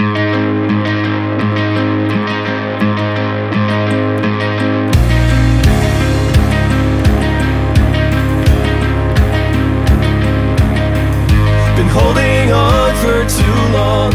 [0.00, 0.08] Been
[11.88, 14.12] holding on for too long,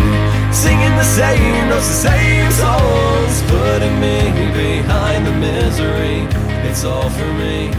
[0.51, 6.27] singing the same notes, the same songs, putting me behind the misery.
[6.67, 7.69] It's all for me.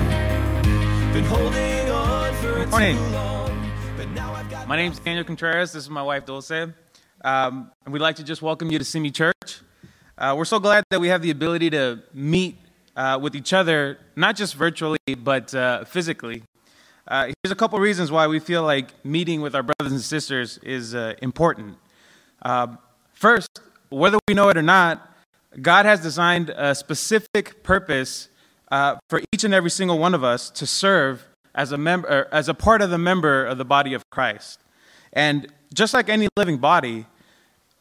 [1.12, 2.96] Been holding on for Morning.
[2.96, 5.72] too long, but now I've got My name's Daniel Contreras.
[5.72, 6.52] This is my wife, Dulce.
[7.24, 9.60] Um, and we'd like to just welcome you to Simi Church.
[10.18, 12.56] Uh, we're so glad that we have the ability to meet
[12.94, 16.42] uh, with each other, not just virtually, but uh, physically.
[17.08, 20.58] Uh, here's a couple reasons why we feel like meeting with our brothers and sisters
[20.58, 21.76] is uh, important.
[22.42, 22.76] Uh,
[23.12, 25.14] first, whether we know it or not,
[25.62, 28.28] God has designed a specific purpose
[28.70, 32.48] uh, for each and every single one of us to serve as a member, as
[32.48, 34.60] a part of the member of the body of Christ.
[35.12, 37.06] And just like any living body,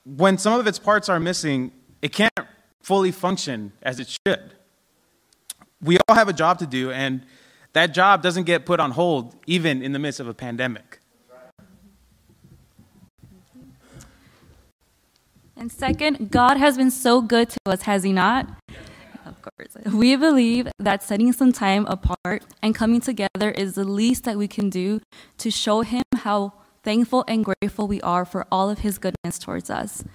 [0.06, 2.32] when some of its parts are missing, it can't
[2.82, 4.54] fully function as it should.
[5.82, 7.26] We all have a job to do, and
[7.74, 11.00] that job doesn't get put on hold even in the midst of a pandemic.
[15.58, 18.48] And second, God has been so good to us, has He not?
[19.26, 19.94] Of course.
[19.94, 24.48] We believe that setting some time apart and coming together is the least that we
[24.48, 25.02] can do
[25.40, 26.54] to show Him how
[26.86, 30.06] thankful and grateful we are for all of His goodness towards us.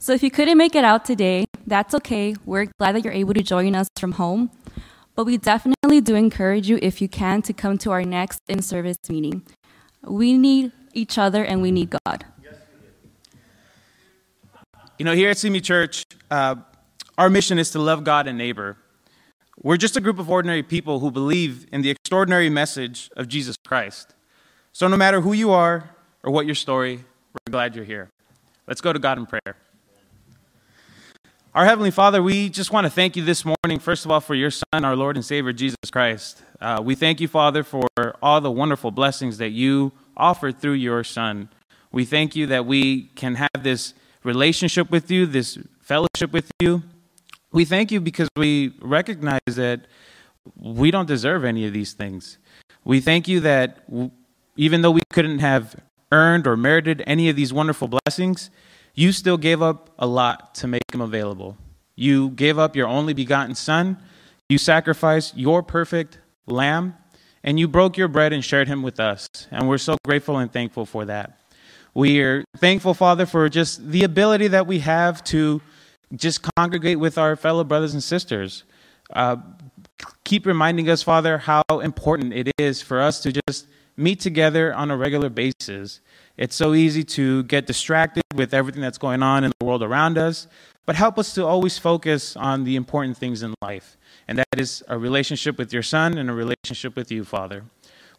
[0.00, 2.34] So if you couldn't make it out today, that's okay.
[2.44, 4.50] We're glad that you're able to join us from home.
[5.14, 8.62] But we definitely do encourage you, if you can, to come to our next in
[8.62, 9.44] service meeting.
[10.02, 12.24] We need each other and we need God.
[14.98, 16.56] You know, here at Simi Church, uh,
[17.16, 18.76] our mission is to love God and neighbor.
[19.60, 23.56] We're just a group of ordinary people who believe in the extraordinary message of Jesus
[23.66, 24.14] Christ.
[24.72, 25.90] So, no matter who you are
[26.22, 28.10] or what your story, we're glad you're here.
[28.66, 29.56] Let's go to God in prayer.
[31.54, 34.34] Our Heavenly Father, we just want to thank you this morning, first of all, for
[34.34, 36.42] your Son, our Lord and Savior, Jesus Christ.
[36.60, 37.88] Uh, we thank you, Father, for
[38.22, 41.48] all the wonderful blessings that you offered through your Son.
[41.90, 46.82] We thank you that we can have this relationship with you, this fellowship with you.
[47.50, 49.86] We thank you because we recognize that
[50.56, 52.38] we don't deserve any of these things.
[52.84, 53.84] We thank you that
[54.56, 55.74] even though we couldn't have
[56.12, 58.50] earned or merited any of these wonderful blessings,
[58.94, 61.56] you still gave up a lot to make them available.
[61.94, 63.98] You gave up your only begotten Son,
[64.48, 66.94] you sacrificed your perfect lamb,
[67.42, 69.28] and you broke your bread and shared him with us.
[69.50, 71.38] And we're so grateful and thankful for that.
[71.94, 75.60] We are thankful, Father, for just the ability that we have to
[76.14, 78.64] just congregate with our fellow brothers and sisters.
[79.12, 79.36] Uh,
[80.24, 83.66] keep reminding us, Father, how important it is for us to just
[83.98, 86.00] meet together on a regular basis.
[86.36, 90.16] It's so easy to get distracted with everything that's going on in the world around
[90.16, 90.46] us,
[90.86, 93.96] but help us to always focus on the important things in life.
[94.28, 97.64] And that is a relationship with your Son and a relationship with you, Father.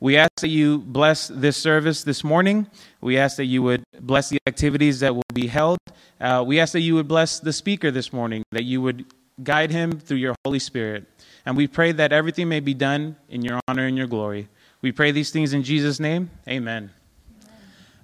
[0.01, 2.67] We ask that you bless this service this morning.
[3.01, 5.77] We ask that you would bless the activities that will be held.
[6.19, 9.05] Uh, we ask that you would bless the speaker this morning, that you would
[9.43, 11.05] guide him through your Holy Spirit.
[11.45, 14.47] And we pray that everything may be done in your honor and your glory.
[14.81, 16.29] We pray these things in Jesus' name.
[16.47, 16.91] Amen.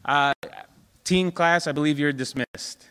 [0.04, 0.34] Uh,
[1.04, 2.88] teen class, I believe you're dismissed.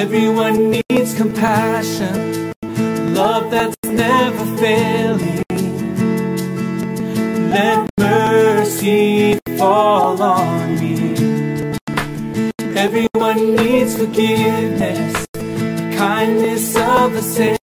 [0.00, 2.54] Everyone needs compassion,
[3.12, 5.44] love that's never failing.
[7.50, 11.74] Let mercy fall on me.
[12.74, 15.26] Everyone needs forgiveness,
[15.98, 17.59] kindness of the Savior,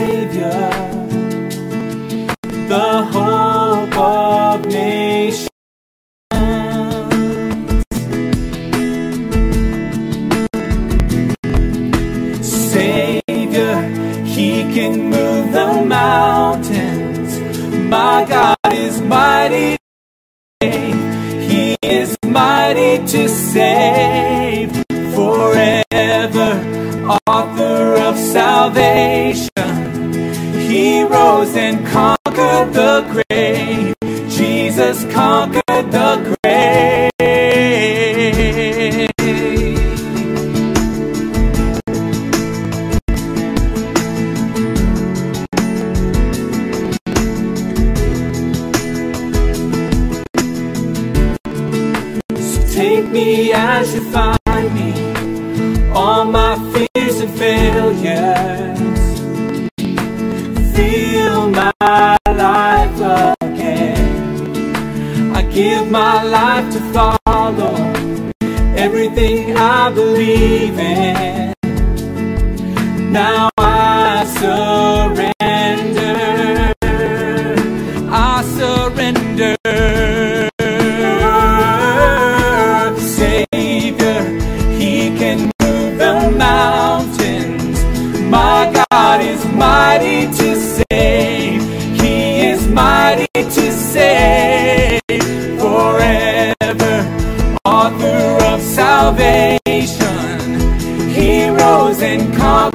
[27.26, 29.48] Author of salvation.
[30.60, 33.94] He rose and conquered the grave.
[34.28, 36.33] Jesus conquered the grave.
[102.16, 102.73] Rose and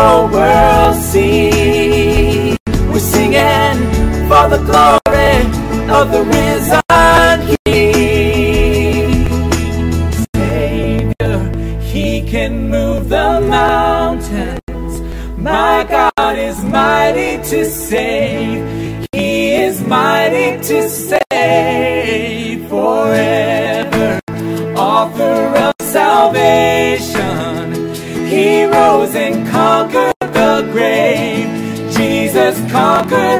[0.00, 2.56] whole world see.
[2.90, 3.78] We're singing
[4.30, 5.34] for the glory
[5.98, 9.10] of the risen King.
[10.34, 11.38] Savior,
[11.92, 14.94] He can move the mountains.
[15.50, 19.06] My God is mighty to save.
[19.12, 24.20] He is mighty to save forever.
[24.76, 26.79] Author of salvation.
[29.60, 31.46] Conquered the grave.
[31.94, 33.39] Jesus conquered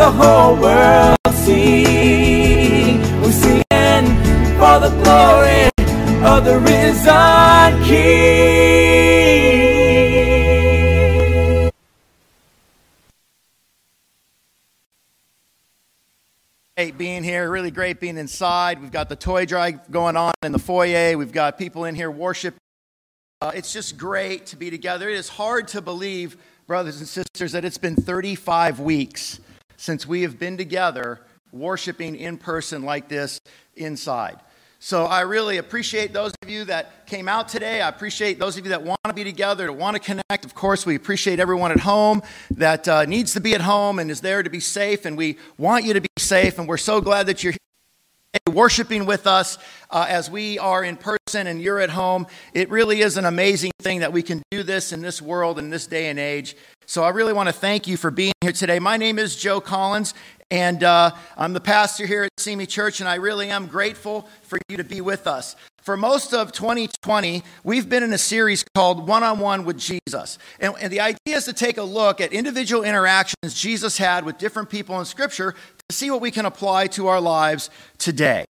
[0.00, 2.96] the whole world see.
[3.20, 4.06] We're singing
[4.56, 5.68] for the glory
[6.24, 8.40] of the risen King.
[16.78, 18.80] Great being here, really great being inside.
[18.80, 21.18] We've got the toy drive going on in the foyer.
[21.18, 22.58] We've got people in here worshiping.
[23.42, 25.10] Uh, it's just great to be together.
[25.10, 29.40] It is hard to believe, brothers and sisters, that it's been 35 weeks
[29.80, 31.20] since we have been together
[31.52, 33.40] worshiping in person like this
[33.74, 34.38] inside.
[34.78, 37.80] So I really appreciate those of you that came out today.
[37.80, 40.44] I appreciate those of you that want to be together, that want to connect.
[40.44, 44.10] Of course, we appreciate everyone at home that uh, needs to be at home and
[44.10, 46.58] is there to be safe, and we want you to be safe.
[46.58, 49.58] And we're so glad that you're here worshiping with us
[49.90, 52.26] uh, as we are in person and you're at home.
[52.54, 55.70] It really is an amazing thing that we can do this in this world in
[55.70, 56.54] this day and age.
[56.90, 58.80] So I really want to thank you for being here today.
[58.80, 60.12] My name is Joe Collins,
[60.50, 64.58] and uh, I'm the pastor here at Simi Church, and I really am grateful for
[64.68, 65.54] you to be with us.
[65.82, 70.38] For most of 2020, we've been in a series called One on One with Jesus.
[70.58, 74.38] And, and, the idea is to take a look at individual interactions Jesus had with
[74.38, 78.44] different people in Scripture to see what we can apply to our lives today.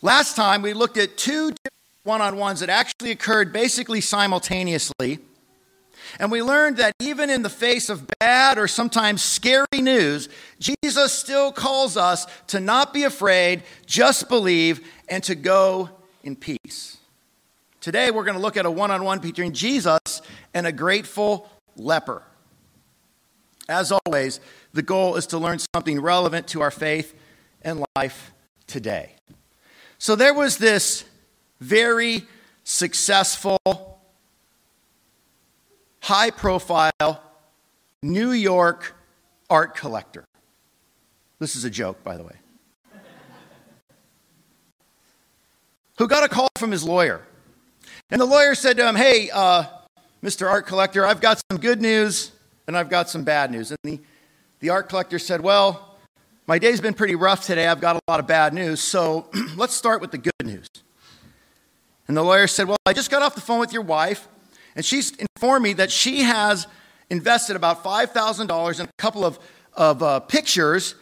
[0.00, 1.52] Last time, we looked at two
[2.04, 5.18] one on ones that actually occurred basically simultaneously.
[6.18, 11.12] And we learned that even in the face of bad or sometimes scary news, Jesus
[11.12, 15.90] still calls us to not be afraid, just believe, and to go
[16.22, 16.98] in peace.
[17.80, 19.98] Today, we're going to look at a one on one between Jesus
[20.52, 22.22] and a grateful leper.
[23.68, 24.40] As always,
[24.72, 27.14] the goal is to learn something relevant to our faith
[27.62, 28.32] and life
[28.66, 29.14] today.
[29.98, 31.04] So, there was this
[31.60, 32.26] very
[32.64, 33.89] successful
[36.00, 37.22] high profile
[38.02, 38.94] New York
[39.48, 40.24] art collector.
[41.38, 42.36] This is a joke, by the way.
[45.98, 47.20] Who got a call from his lawyer.
[48.10, 49.64] And the lawyer said to him, Hey, uh,
[50.22, 50.48] Mr.
[50.48, 52.32] Art Collector, I've got some good news
[52.66, 53.70] and I've got some bad news.
[53.70, 54.00] And the,
[54.60, 55.98] the art collector said, Well,
[56.46, 57.66] my day's been pretty rough today.
[57.66, 58.80] I've got a lot of bad news.
[58.80, 60.68] So let's start with the good news.
[62.08, 64.26] And the lawyer said, Well, I just got off the phone with your wife.
[64.76, 66.66] And she's informed me that she has
[67.08, 69.38] invested about $5,000 in a couple of,
[69.74, 70.94] of uh, pictures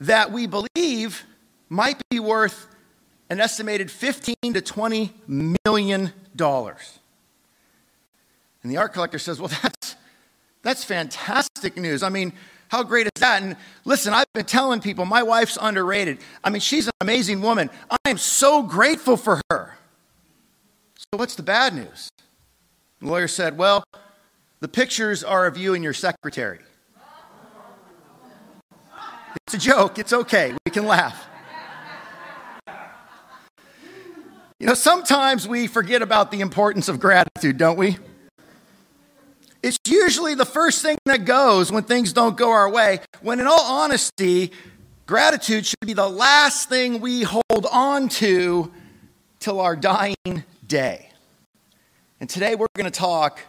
[0.00, 1.24] that we believe
[1.68, 2.68] might be worth
[3.28, 5.12] an estimated 15 to 20
[5.66, 7.00] million dollars.
[8.62, 9.96] And the art collector says, Well, that's,
[10.62, 12.02] that's fantastic news.
[12.02, 12.32] I mean,
[12.68, 13.42] how great is that?
[13.42, 16.18] And listen, I've been telling people my wife's underrated.
[16.42, 17.70] I mean, she's an amazing woman.
[17.90, 19.76] I am so grateful for her.
[20.96, 22.08] So, what's the bad news?
[23.00, 23.84] The lawyer said, Well,
[24.60, 26.60] the pictures are of you and your secretary.
[29.46, 29.98] It's a joke.
[29.98, 30.54] It's okay.
[30.64, 31.26] We can laugh.
[34.58, 37.98] You know, sometimes we forget about the importance of gratitude, don't we?
[39.62, 43.46] It's usually the first thing that goes when things don't go our way, when in
[43.46, 44.52] all honesty,
[45.04, 48.72] gratitude should be the last thing we hold on to
[49.40, 51.05] till our dying day.
[52.18, 53.40] And today we're going to talk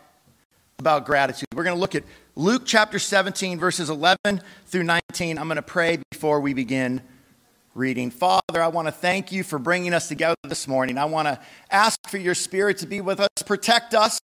[0.78, 1.48] about gratitude.
[1.56, 2.04] We're going to look at
[2.36, 5.38] Luke chapter 17, verses 11 through 19.
[5.38, 7.02] I'm going to pray before we begin
[7.76, 8.12] reading.
[8.12, 10.98] Father, I want to thank you for bringing us together this morning.
[10.98, 11.40] I want to
[11.72, 14.20] ask for your spirit to be with us, protect us.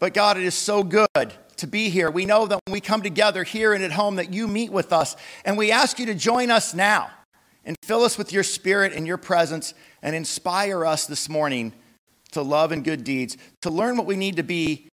[0.00, 2.10] But God, it is so good to be here.
[2.10, 4.92] We know that when we come together here and at home that you meet with
[4.92, 5.14] us,
[5.44, 7.08] and we ask you to join us now
[7.64, 11.72] and fill us with your spirit and your presence and inspire us this morning
[12.32, 14.88] to love and good deeds, to learn what we need to be,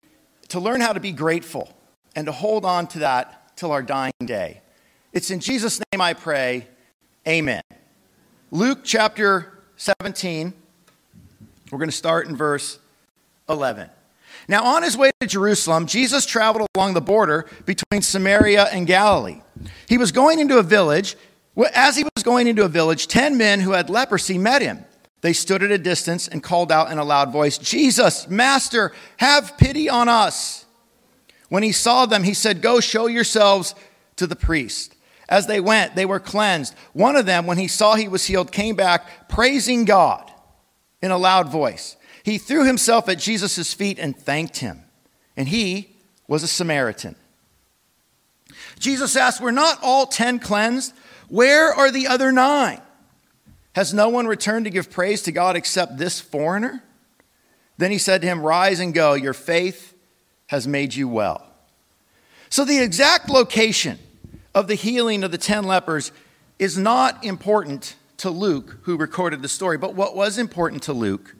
[0.48, 1.74] to learn how to be grateful,
[2.14, 4.60] and to hold on to that till our dying day.
[5.12, 6.66] It's in Jesus' name I pray.
[7.26, 7.62] Amen.
[8.50, 10.52] Luke chapter 17,
[11.70, 12.78] we're going to start in verse
[13.48, 13.88] 11.
[14.48, 19.40] Now, on his way to Jerusalem, Jesus traveled along the border between Samaria and Galilee.
[19.88, 21.16] He was going into a village.
[21.74, 24.84] As he was going into a village, ten men who had leprosy met him.
[25.22, 29.56] They stood at a distance and called out in a loud voice, Jesus, Master, have
[29.56, 30.66] pity on us.
[31.48, 33.74] When he saw them, he said, Go show yourselves
[34.16, 34.96] to the priest.
[35.28, 36.74] As they went, they were cleansed.
[36.92, 40.30] One of them, when he saw he was healed, came back praising God
[41.00, 41.96] in a loud voice.
[42.24, 44.82] He threw himself at Jesus' feet and thanked him.
[45.36, 47.14] And he was a Samaritan.
[48.78, 50.92] Jesus asked, Were not all ten cleansed?
[51.28, 52.80] Where are the other nine?
[53.74, 56.82] Has no one returned to give praise to God except this foreigner?
[57.78, 59.94] Then he said to him, Rise and go, your faith
[60.48, 61.46] has made you well.
[62.50, 63.98] So, the exact location
[64.54, 66.12] of the healing of the 10 lepers
[66.58, 69.78] is not important to Luke, who recorded the story.
[69.78, 71.34] But what was important to Luke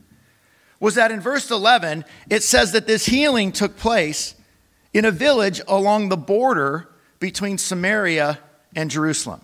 [0.81, 4.35] was that in verse 11, it says that this healing took place
[4.93, 6.89] in a village along the border
[7.21, 8.39] between Samaria
[8.75, 9.43] and Jerusalem.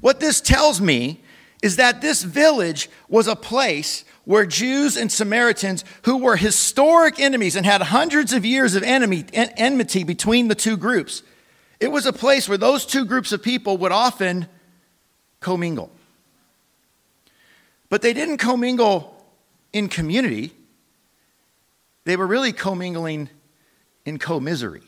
[0.00, 1.20] What this tells me
[1.62, 7.56] is that this village was a place where Jews and Samaritans, who were historic enemies
[7.56, 11.22] and had hundreds of years of enemy, enmity between the two groups,
[11.80, 14.46] it was a place where those two groups of people would often
[15.40, 15.90] commingle.
[17.88, 19.08] But they didn't commingle
[19.72, 20.52] in community,
[22.04, 23.30] they were really commingling
[24.04, 24.82] in co-misery.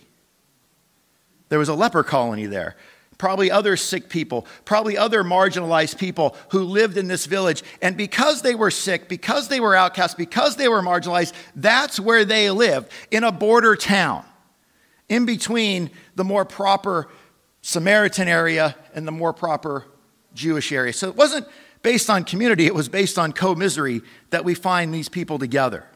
[1.49, 2.77] There was a leper colony there.
[3.19, 7.63] Probably other sick people, probably other marginalized people who lived in this village.
[7.81, 12.25] And because they were sick, because they were outcast, because they were marginalized, that's where
[12.25, 14.25] they lived, in a border town,
[15.09, 17.09] in between the more proper
[17.63, 19.87] Samaritan area and the more proper
[20.35, 20.93] Jewish area.
[20.93, 21.47] So it wasn't
[21.83, 25.87] based on community, it was based on co misery that we find these people together.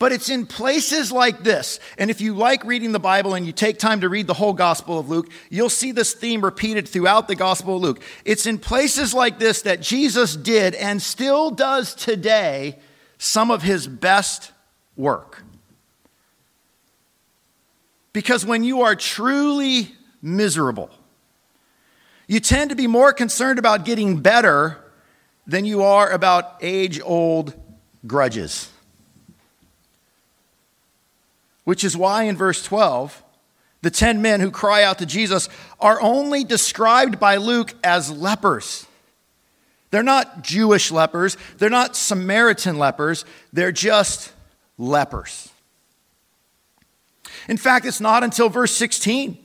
[0.00, 1.78] But it's in places like this.
[1.98, 4.54] And if you like reading the Bible and you take time to read the whole
[4.54, 8.02] Gospel of Luke, you'll see this theme repeated throughout the Gospel of Luke.
[8.24, 12.78] It's in places like this that Jesus did and still does today
[13.18, 14.52] some of his best
[14.96, 15.44] work.
[18.14, 20.88] Because when you are truly miserable,
[22.26, 24.82] you tend to be more concerned about getting better
[25.46, 27.52] than you are about age old
[28.06, 28.70] grudges.
[31.70, 33.22] Which is why in verse 12,
[33.82, 35.48] the 10 men who cry out to Jesus
[35.78, 38.88] are only described by Luke as lepers.
[39.92, 44.32] They're not Jewish lepers, they're not Samaritan lepers, they're just
[44.78, 45.48] lepers.
[47.48, 49.38] In fact, it's not until verse 16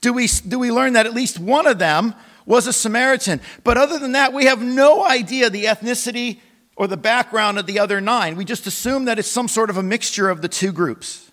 [0.00, 2.14] do we, do we learn that at least one of them
[2.46, 3.38] was a Samaritan.
[3.64, 6.40] But other than that, we have no idea the ethnicity
[6.74, 8.34] or the background of the other nine.
[8.34, 11.26] We just assume that it's some sort of a mixture of the two groups.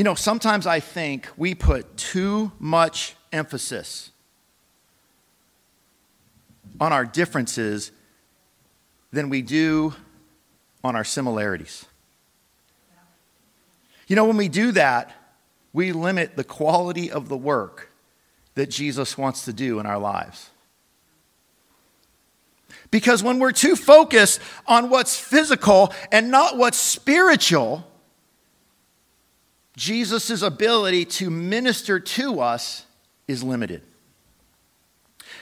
[0.00, 4.10] You know, sometimes I think we put too much emphasis
[6.80, 7.92] on our differences
[9.12, 9.92] than we do
[10.82, 11.84] on our similarities.
[14.08, 15.12] You know, when we do that,
[15.74, 17.90] we limit the quality of the work
[18.54, 20.48] that Jesus wants to do in our lives.
[22.90, 27.86] Because when we're too focused on what's physical and not what's spiritual,
[29.76, 32.84] Jesus' ability to minister to us
[33.28, 33.82] is limited.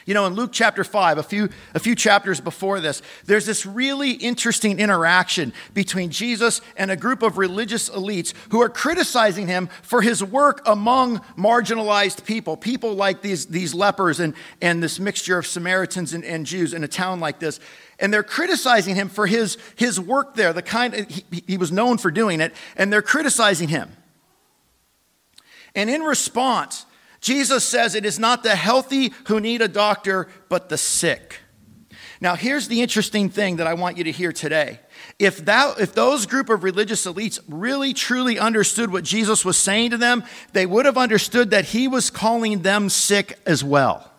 [0.09, 3.67] You know, in Luke chapter 5, a few, a few chapters before this, there's this
[3.67, 9.69] really interesting interaction between Jesus and a group of religious elites who are criticizing him
[9.83, 15.37] for his work among marginalized people, people like these, these lepers and, and this mixture
[15.37, 17.61] of Samaritans and, and Jews in a town like this.
[17.99, 21.99] And they're criticizing him for his, his work there, the kind he, he was known
[21.99, 23.91] for doing it, and they're criticizing him.
[25.75, 26.87] And in response,
[27.21, 31.41] Jesus says it is not the healthy who need a doctor, but the sick.
[32.21, 34.81] Now, here's the interesting thing that I want you to hear today.
[35.19, 39.91] If, that, if those group of religious elites really truly understood what Jesus was saying
[39.91, 44.11] to them, they would have understood that he was calling them sick as well.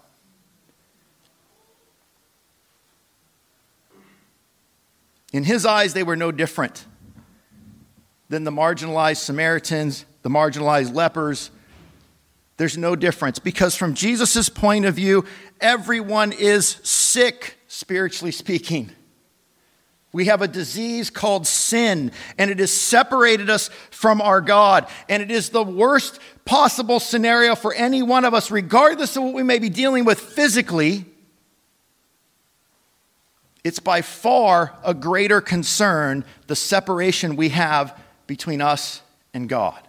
[5.31, 6.85] In his eyes, they were no different
[8.29, 11.51] than the marginalized Samaritans the marginalized lepers,
[12.57, 15.25] there's no difference because, from Jesus' point of view,
[15.61, 18.91] everyone is sick, spiritually speaking.
[20.11, 24.87] We have a disease called sin, and it has separated us from our God.
[25.07, 29.33] And it is the worst possible scenario for any one of us, regardless of what
[29.35, 31.05] we may be dealing with physically.
[33.63, 39.01] It's by far a greater concern the separation we have between us
[39.33, 39.88] and God.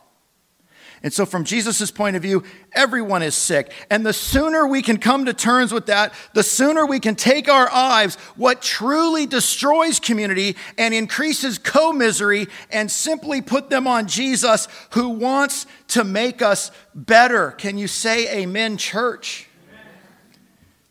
[1.03, 3.73] And so, from Jesus' point of view, everyone is sick.
[3.89, 7.49] And the sooner we can come to terms with that, the sooner we can take
[7.49, 14.09] our eyes, what truly destroys community and increases co misery, and simply put them on
[14.09, 17.53] Jesus, who wants to make us better.
[17.53, 19.49] Can you say amen, church?
[19.71, 19.85] Amen.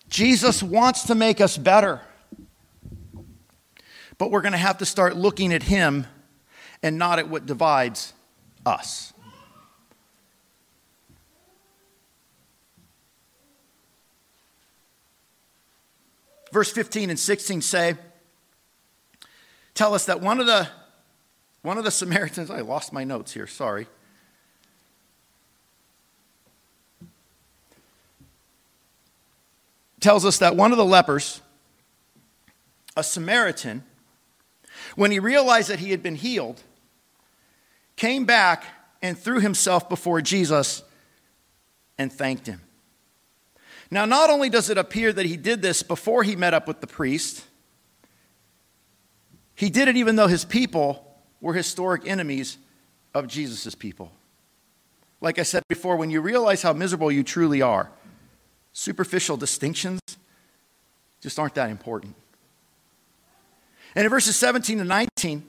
[0.09, 2.01] Jesus wants to make us better.
[4.17, 6.07] But we're going to have to start looking at him
[6.81, 8.13] and not at what divides
[8.65, 9.08] us.
[16.51, 17.95] Verse 15 and 16 say,
[19.73, 20.67] tell us that one of the
[21.61, 23.87] one of the Samaritans, I lost my notes here, sorry.
[29.99, 31.41] Tells us that one of the lepers,
[32.95, 33.83] a Samaritan,
[34.95, 36.63] when he realized that he had been healed,
[37.97, 38.63] came back
[39.01, 40.83] and threw himself before Jesus
[41.97, 42.61] and thanked him.
[43.91, 46.79] Now, not only does it appear that he did this before he met up with
[46.81, 47.43] the priest,
[49.55, 51.05] he did it even though his people
[51.41, 52.57] were historic enemies
[53.13, 54.11] of Jesus' people.
[55.21, 57.89] Like I said before, when you realize how miserable you truly are,
[58.73, 59.99] superficial distinctions
[61.19, 62.15] just aren't that important.
[63.95, 65.45] And in verses 17 to 19,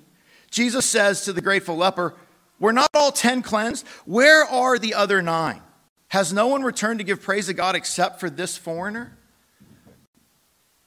[0.51, 2.15] Jesus says to the grateful leper,
[2.59, 3.87] Were not all ten cleansed?
[4.07, 5.63] Where are the other nine?
[6.11, 9.17] Has no one returned to give praise to God except for this foreigner?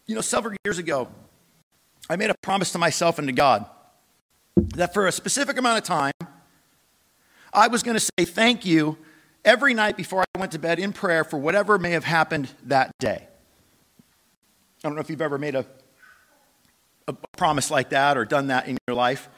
[0.05, 1.07] You know, several years ago,
[2.09, 3.65] I made a promise to myself and to God
[4.75, 6.11] that for a specific amount of time,
[7.53, 8.97] I was going to say thank you
[9.45, 12.91] every night before I went to bed in prayer for whatever may have happened that
[12.99, 13.25] day.
[13.29, 15.65] I don't know if you've ever made a,
[17.07, 19.29] a promise like that or done that in your life.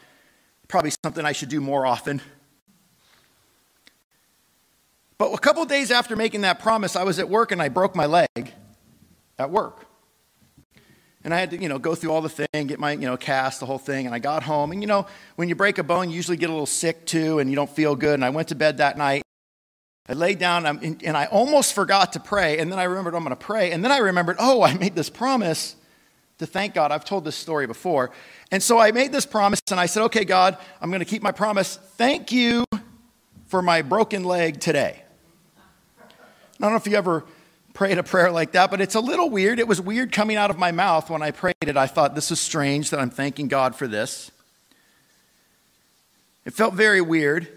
[0.67, 2.24] Probably something I should do more often.
[5.17, 7.95] But a couple days after making that promise, I was at work and I broke
[7.95, 8.54] my leg
[9.38, 9.86] at work.
[11.23, 13.17] And I had to, you know, go through all the thing, get my, you know,
[13.17, 14.06] cast, the whole thing.
[14.06, 14.71] And I got home.
[14.71, 17.39] And, you know, when you break a bone, you usually get a little sick too,
[17.39, 18.13] and you don't feel good.
[18.13, 19.23] And I went to bed that night.
[20.08, 22.60] I laid down and, and I almost forgot to pray.
[22.60, 23.71] And then I remembered I'm going to pray.
[23.71, 25.75] And then I remembered, oh, I made this promise
[26.38, 26.91] to thank God.
[26.91, 28.12] I've told this story before.
[28.51, 31.23] And so I made this promise and I said, okay, God, I'm going to keep
[31.23, 31.78] my promise.
[31.78, 32.65] Thank you
[33.47, 35.05] for my broken leg today.
[36.60, 37.26] I don't know if you ever
[37.74, 39.60] prayed a prayer like that, but it's a little weird.
[39.60, 41.76] It was weird coming out of my mouth when I prayed it.
[41.76, 44.32] I thought, this is strange that I'm thanking God for this.
[46.46, 47.48] It felt very weird.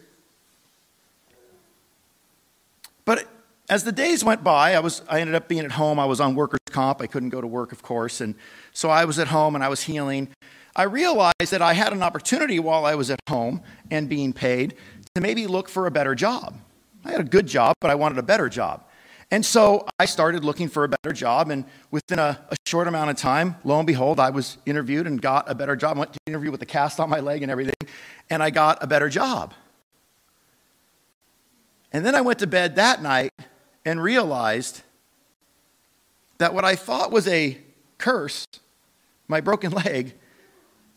[3.05, 3.29] But
[3.71, 6.01] as the days went by, I, was, I ended up being at home.
[6.01, 7.01] I was on workers' comp.
[7.01, 8.21] I couldn't go to work, of course.
[8.21, 8.35] And
[8.73, 10.29] so I was at home and I was healing.
[10.75, 14.75] I realized that I had an opportunity while I was at home and being paid
[15.15, 16.57] to maybe look for a better job.
[17.05, 18.85] I had a good job, but I wanted a better job.
[19.31, 23.11] And so I started looking for a better job, and within a, a, short amount
[23.11, 25.97] of time, lo and behold, I was interviewed and got a better job.
[25.97, 27.75] I went to interview with a cast on my leg and everything,
[28.31, 29.53] and I got a better job.
[31.93, 33.33] And then I went to bed that night
[33.85, 34.83] and realized
[36.39, 37.59] that what I thought was a
[37.99, 38.47] curse,
[39.27, 40.15] my broken leg,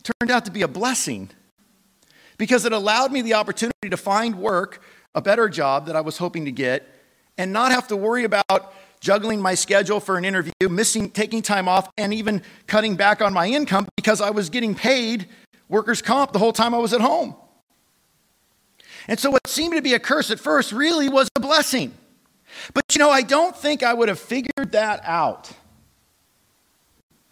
[0.03, 1.29] turned out to be a blessing
[2.37, 4.81] because it allowed me the opportunity to find work,
[5.13, 6.87] a better job that I was hoping to get
[7.37, 11.67] and not have to worry about juggling my schedule for an interview, missing taking time
[11.67, 15.27] off, and even cutting back on my income because I was getting paid
[15.67, 17.35] workers' comp the whole time I was at home.
[19.07, 21.93] And so what seemed to be a curse at first really was a blessing.
[22.73, 25.51] But you know, I don't think I would have figured that out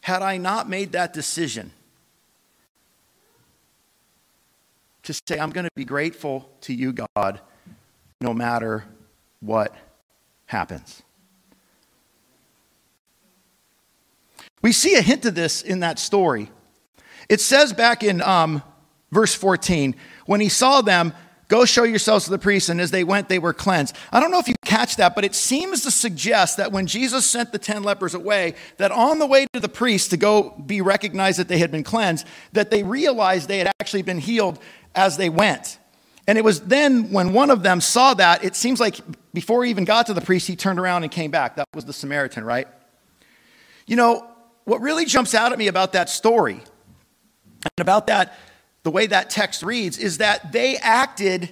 [0.01, 1.71] had I not made that decision
[5.03, 7.39] to say, I'm going to be grateful to you, God,
[8.21, 8.85] no matter
[9.39, 9.75] what
[10.49, 11.03] happens.
[14.63, 16.49] We see a hint of this in that story.
[17.29, 18.63] It says back in um,
[19.11, 21.13] verse 14, when he saw them,
[21.49, 23.95] go show yourselves to the priests, and as they went, they were cleansed.
[24.11, 27.27] I don't know if you catch that, but it seems to suggest that when Jesus
[27.27, 30.81] sent the 10 lepers away, that on the way to the priest to go be
[30.81, 34.57] recognized that they had been cleansed, that they realized they had actually been healed
[34.95, 35.77] as they went.
[36.29, 38.99] And it was then when one of them saw that, it seems like
[39.33, 41.55] before he even got to the priest, he turned around and came back.
[41.55, 42.67] That was the Samaritan, right?
[43.87, 44.27] You know,
[44.65, 46.61] what really jumps out at me about that story
[47.63, 48.37] and about that,
[48.83, 51.49] the way that text reads, is that they acted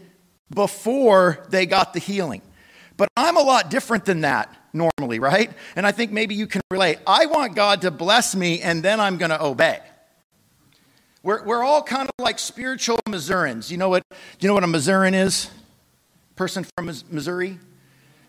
[0.54, 2.44] before they got the healing.
[2.98, 5.50] But I'm a lot different than that normally, right?
[5.76, 7.00] And I think maybe you can relate.
[7.08, 9.80] I want God to bless me and then I'm going to obey.
[11.28, 13.70] We're, we're all kind of like spiritual Missourians.
[13.70, 14.02] You know what,
[14.40, 15.50] you know what a Missourian is?
[16.38, 17.60] Person from Missouri?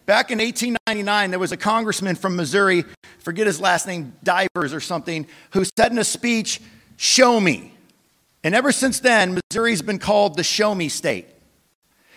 [0.04, 2.84] Back in 1899, there was a congressman from Missouri,
[3.20, 6.60] forget his last name, Divers or something, who said in a speech,
[6.96, 7.72] Show me.
[8.42, 11.28] And ever since then, Missouri's been called the show me state.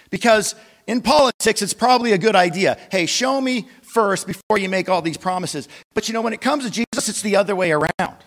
[0.09, 0.55] Because
[0.87, 2.79] in politics, it's probably a good idea.
[2.89, 5.69] Hey, show me first before you make all these promises.
[5.93, 8.17] But you know, when it comes to Jesus, it's the other way around.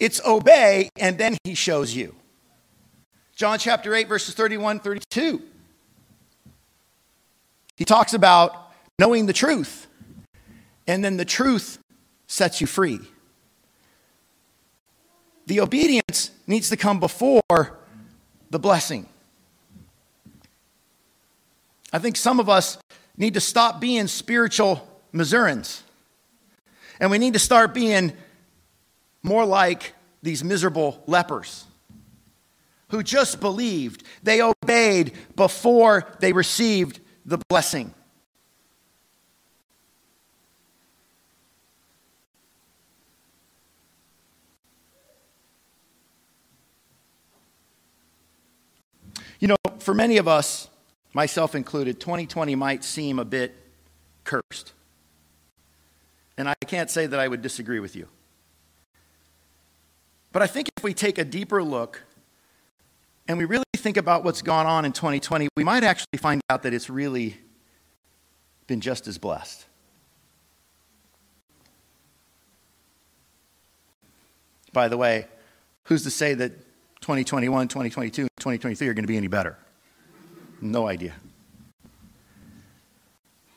[0.00, 2.16] It's obey, and then he shows you.
[3.36, 5.42] John chapter 8, verses 31 32.
[7.76, 9.86] He talks about knowing the truth,
[10.86, 11.78] and then the truth
[12.26, 13.00] sets you free.
[15.46, 17.78] The obedience needs to come before
[18.50, 19.06] the blessing.
[21.92, 22.78] I think some of us
[23.16, 25.82] need to stop being spiritual Missourians.
[27.00, 28.12] And we need to start being
[29.22, 31.66] more like these miserable lepers
[32.90, 34.02] who just believed.
[34.22, 37.94] They obeyed before they received the blessing.
[49.38, 50.68] You know, for many of us,
[51.14, 53.56] myself included, 2020 might seem a bit
[54.24, 54.74] cursed.
[56.36, 58.08] And I can't say that I would disagree with you.
[60.32, 62.02] But I think if we take a deeper look
[63.26, 66.62] and we really think about what's gone on in 2020, we might actually find out
[66.62, 67.36] that it's really
[68.66, 69.66] been just as blessed.
[74.72, 75.26] By the way,
[75.84, 76.52] who's to say that
[77.00, 79.58] 2021, 2022, 2023 are going to be any better?
[80.60, 81.14] No idea.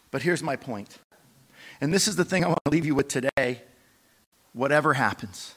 [0.10, 0.98] But here's my point.
[1.82, 3.62] And this is the thing I want to leave you with today.
[4.54, 5.56] Whatever happens,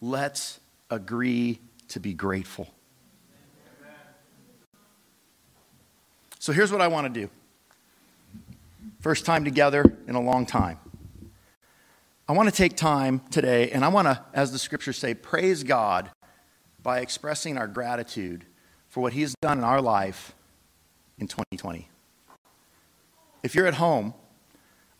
[0.00, 0.60] let's
[0.90, 2.68] agree to be grateful.
[6.38, 7.30] So here's what I want to do.
[9.00, 10.78] First time together in a long time.
[12.28, 15.64] I want to take time today and I want to, as the scriptures say, praise
[15.64, 16.10] God
[16.82, 18.46] by expressing our gratitude
[18.88, 20.32] for what He's done in our life
[21.18, 21.88] in 2020.
[23.42, 24.14] If you're at home,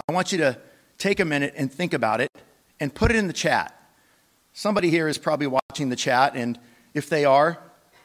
[0.08, 0.58] I want you to
[0.98, 2.30] take a minute and think about it
[2.78, 3.79] and put it in the chat.
[4.60, 6.60] Somebody here is probably watching the chat, and
[6.92, 7.58] if they are,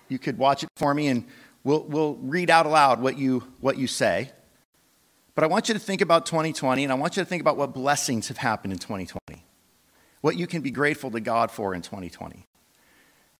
[0.08, 1.26] you could watch it for me and
[1.66, 4.32] we'll, we'll read out aloud what you, what you say.
[5.34, 7.58] But I want you to think about 2020, and I want you to think about
[7.58, 9.44] what blessings have happened in 2020,
[10.22, 12.46] what you can be grateful to God for in 2020.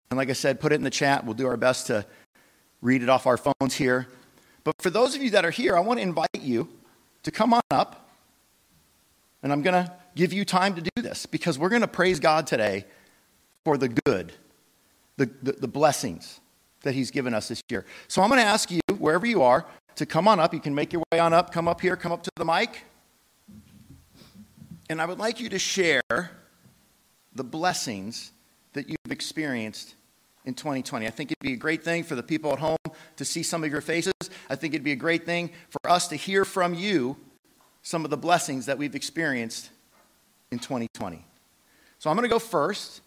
[0.10, 1.24] And like I said, put it in the chat.
[1.24, 2.06] We'll do our best to
[2.82, 4.10] read it off our phones here.
[4.66, 6.68] But for those of you that are here, I want to invite you
[7.24, 8.10] to come on up.
[9.42, 12.20] And I'm going to give you time to do this because we're going to praise
[12.20, 12.84] God today
[13.66, 14.32] for the good,
[15.18, 16.40] the, the, the blessings
[16.84, 17.86] that He's given us this year.
[18.08, 20.54] So I'm going to ask you, wherever you are, to come on up.
[20.54, 22.84] You can make your way on up, come up here, come up to the mic.
[24.90, 26.02] And I would like you to share
[27.34, 28.32] the blessings
[28.74, 29.96] that you've experienced
[30.46, 31.08] in 2020.
[31.08, 32.78] I think it'd be a great thing for the people at home
[33.18, 34.14] to see some of your faces.
[34.50, 37.18] I think it'd be a great thing for us to hear from you
[37.82, 39.70] some of the blessings that we've experienced
[40.52, 41.26] in 2020.
[42.00, 43.02] So I'm going to go first,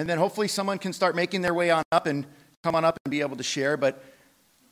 [0.00, 2.26] and then hopefully someone can start making their way on up and
[2.62, 3.76] come on up and be able to share.
[3.76, 4.02] But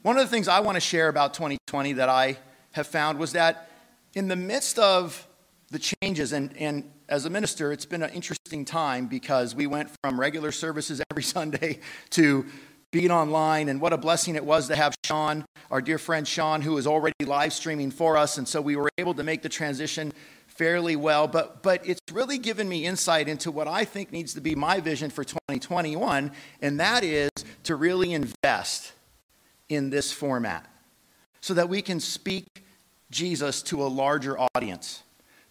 [0.01, 2.38] one of the things I want to share about 2020 that I
[2.73, 3.69] have found was that
[4.14, 5.29] in the midst of
[5.71, 9.91] the changes, and, and as a minister, it's been an interesting time because we went
[10.03, 12.47] from regular services every Sunday to
[12.91, 16.62] being online, and what a blessing it was to have Sean, our dear friend Sean,
[16.62, 19.51] who was already live streaming for us, and so we were able to make the
[19.51, 20.11] transition
[20.59, 21.29] fairly well.
[21.29, 24.81] But, but it's really given me insight into what I think needs to be my
[24.81, 27.31] vision for 2021, and that is
[27.62, 28.92] to really invest
[29.68, 30.66] in this format
[31.40, 32.64] so that we can speak
[33.11, 35.03] Jesus to a larger audience,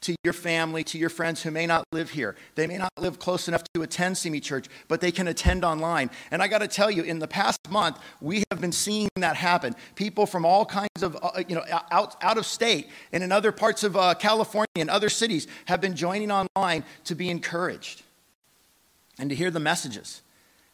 [0.01, 2.35] to your family, to your friends who may not live here.
[2.55, 6.09] They may not live close enough to attend Simi Church, but they can attend online.
[6.31, 9.35] And I got to tell you, in the past month, we have been seeing that
[9.35, 9.75] happen.
[9.95, 13.51] People from all kinds of, uh, you know, out, out of state and in other
[13.51, 18.03] parts of uh, California and other cities have been joining online to be encouraged
[19.19, 20.21] and to hear the messages.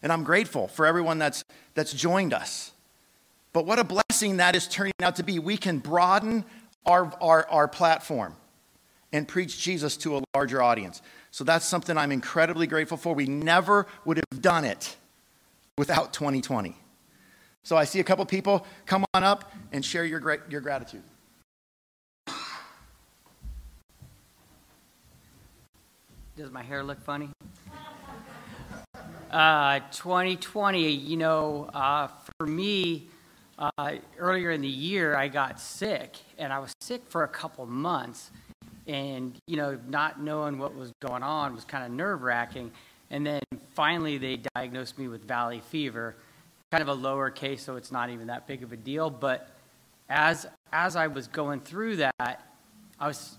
[0.02, 2.72] And I'm grateful for everyone that's, that's joined us.
[3.54, 5.40] But what a blessing that is turning out to be.
[5.40, 6.44] We can broaden
[6.86, 8.36] our, our, our platform
[9.14, 11.02] and preach Jesus to a larger audience.
[11.32, 13.14] So that's something I'm incredibly grateful for.
[13.14, 14.98] We never would have done it
[15.78, 16.76] without 2020.
[17.64, 18.66] So I see a couple people.
[18.86, 21.04] Come on up and share your, your gratitude.
[26.36, 27.30] Does my hair look funny?
[29.30, 33.08] Uh, 2020, you know, uh, for me,
[33.58, 37.66] uh, earlier in the year, I got sick, and I was sick for a couple
[37.68, 38.32] months.
[38.88, 42.72] And, you know, not knowing what was going on was kind of nerve wracking.
[43.10, 43.42] And then
[43.74, 46.16] finally, they diagnosed me with valley fever,
[46.72, 49.10] kind of a lower case, so it's not even that big of a deal.
[49.10, 49.50] But
[50.10, 52.44] as, as I was going through that,
[53.00, 53.38] I was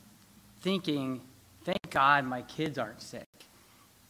[0.61, 1.21] thinking,
[1.65, 3.27] thank God my kids aren't sick.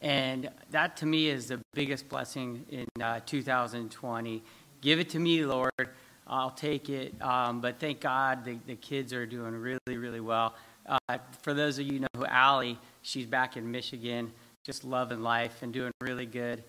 [0.01, 4.43] And that to me is the biggest blessing in uh, 2020.
[4.81, 5.71] Give it to me, Lord.
[6.27, 7.19] I'll take it.
[7.21, 10.55] Um, but thank God the, the kids are doing really, really well.
[10.87, 14.31] Uh, for those of you know who Allie, she's back in Michigan,
[14.63, 16.63] just loving life and doing really good.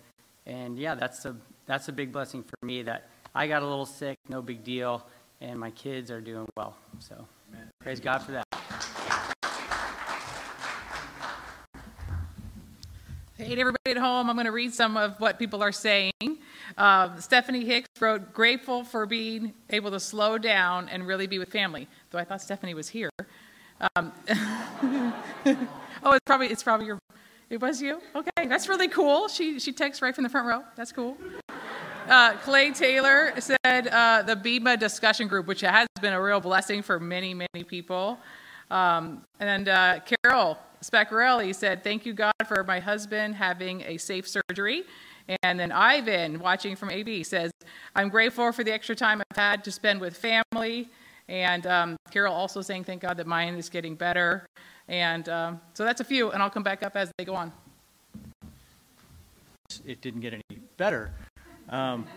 [0.45, 3.85] And yeah, that's a that's a big blessing for me that I got a little
[3.85, 5.05] sick, no big deal,
[5.41, 6.75] and my kids are doing well.
[6.99, 7.69] So Amen.
[7.79, 8.45] praise God for that.
[13.37, 16.11] Hey, everybody at home, I'm going to read some of what people are saying.
[16.75, 21.49] Uh, Stephanie Hicks wrote, grateful for being able to slow down and really be with
[21.49, 21.87] family.
[22.09, 23.11] Though I thought Stephanie was here.
[23.95, 24.11] Um,
[26.03, 26.99] oh, it's probably it's probably your.
[27.49, 28.01] It was you.
[28.15, 29.27] Okay, that's really cool.
[29.27, 30.63] She she texts right from the front row.
[30.75, 31.17] That's cool.
[32.07, 36.81] Uh, Clay Taylor said uh, the BEMA discussion group, which has been a real blessing
[36.81, 38.17] for many many people.
[38.69, 44.27] Um, and uh, Carol Spaccarelli said, Thank you, God, for my husband having a safe
[44.27, 44.83] surgery.
[45.43, 47.51] And then Ivan, watching from AB, says,
[47.95, 50.89] I'm grateful for the extra time I've had to spend with family.
[51.29, 54.45] And um, Carol also saying, Thank God that mine is getting better.
[54.87, 57.51] And um, so that's a few, and I'll come back up as they go on.
[59.85, 61.11] It didn't get any better.
[61.69, 62.07] Um,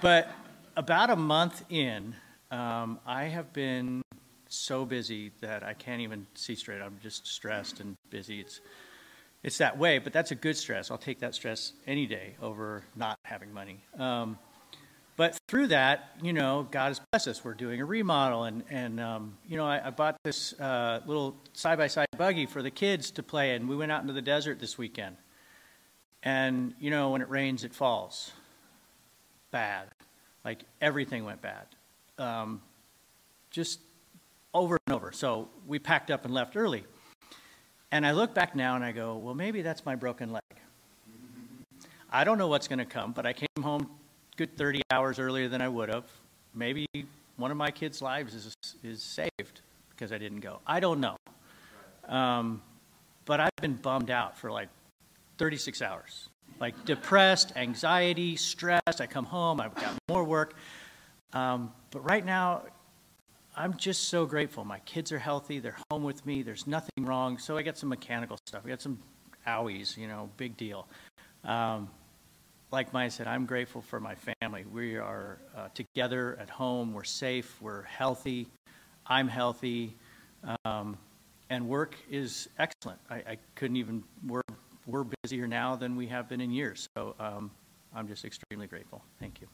[0.00, 0.30] but
[0.76, 2.14] about a month in,
[2.50, 4.02] um, I have been
[4.48, 6.80] so busy that I can't even see straight.
[6.80, 8.40] I'm just stressed and busy.
[8.40, 8.60] It's
[9.42, 10.90] it's that way, but that's a good stress.
[10.90, 13.80] I'll take that stress any day over not having money.
[13.96, 14.38] Um,
[15.16, 17.44] but through that, you know, God has blessed us.
[17.44, 21.36] We're doing a remodel, and and um, you know, I, I bought this uh, little
[21.52, 23.66] side by side buggy for the kids to play in.
[23.66, 25.16] We went out into the desert this weekend,
[26.22, 28.32] and you know, when it rains, it falls.
[29.50, 29.88] Bad,
[30.44, 31.66] like everything went bad.
[32.18, 32.60] Um,
[33.50, 33.80] just
[34.52, 35.12] over and over.
[35.12, 36.84] So we packed up and left early.
[37.92, 40.42] And I look back now and I go, well, maybe that's my broken leg.
[42.10, 43.88] I don't know what's going to come, but I came home
[44.36, 46.04] good 30 hours earlier than I would have.
[46.54, 46.86] Maybe
[47.36, 50.60] one of my kids' lives is, is saved because I didn't go.
[50.66, 51.16] I don't know.
[52.08, 52.62] Um,
[53.24, 54.68] but I've been bummed out for like
[55.38, 56.28] 36 hours.
[56.60, 59.00] Like depressed, anxiety, stressed.
[59.00, 60.54] I come home, I've got more work.
[61.32, 62.62] Um, but right now,
[63.56, 64.64] I'm just so grateful.
[64.64, 65.58] My kids are healthy.
[65.58, 66.42] They're home with me.
[66.42, 67.38] There's nothing wrong.
[67.38, 68.62] So I got some mechanical stuff.
[68.64, 68.98] I got some
[69.46, 70.86] owies, you know, big deal.
[71.44, 71.88] Um,
[72.72, 74.64] like Maya said, I'm grateful for my family.
[74.72, 76.92] We are uh, together at home.
[76.92, 77.56] We're safe.
[77.60, 78.48] We're healthy.
[79.06, 79.94] I'm healthy.
[80.64, 80.96] Um,
[81.48, 82.98] and work is excellent.
[83.08, 84.42] I, I, couldn't even, we're,
[84.86, 86.88] we're busier now than we have been in years.
[86.96, 87.50] So um,
[87.94, 89.02] I'm just extremely grateful.
[89.20, 89.46] Thank you.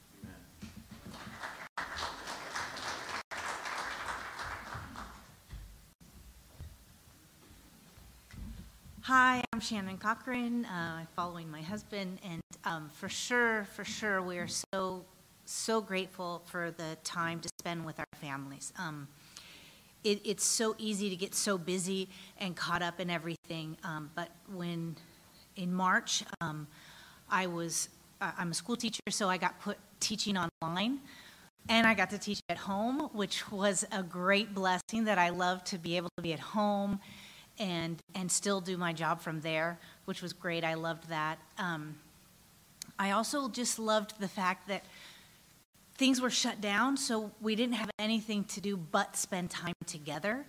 [9.06, 10.64] Hi, I'm Shannon Cochran.
[10.64, 15.04] Uh, I'm following my husband, and um, for sure, for sure, we are so,
[15.44, 18.72] so grateful for the time to spend with our families.
[18.78, 19.08] Um,
[20.04, 24.28] it, it's so easy to get so busy and caught up in everything, um, but
[24.54, 24.94] when
[25.56, 26.68] in March, um,
[27.28, 27.88] I was,
[28.20, 31.00] uh, I'm a school teacher, so I got put teaching online.
[31.68, 35.62] And I got to teach at home, which was a great blessing that I love
[35.64, 37.00] to be able to be at home
[37.58, 40.64] and and still do my job from there, which was great.
[40.64, 41.38] I loved that.
[41.58, 41.96] Um,
[42.98, 44.84] I also just loved the fact that
[45.96, 50.44] things were shut down, so we didn't have anything to do but spend time together,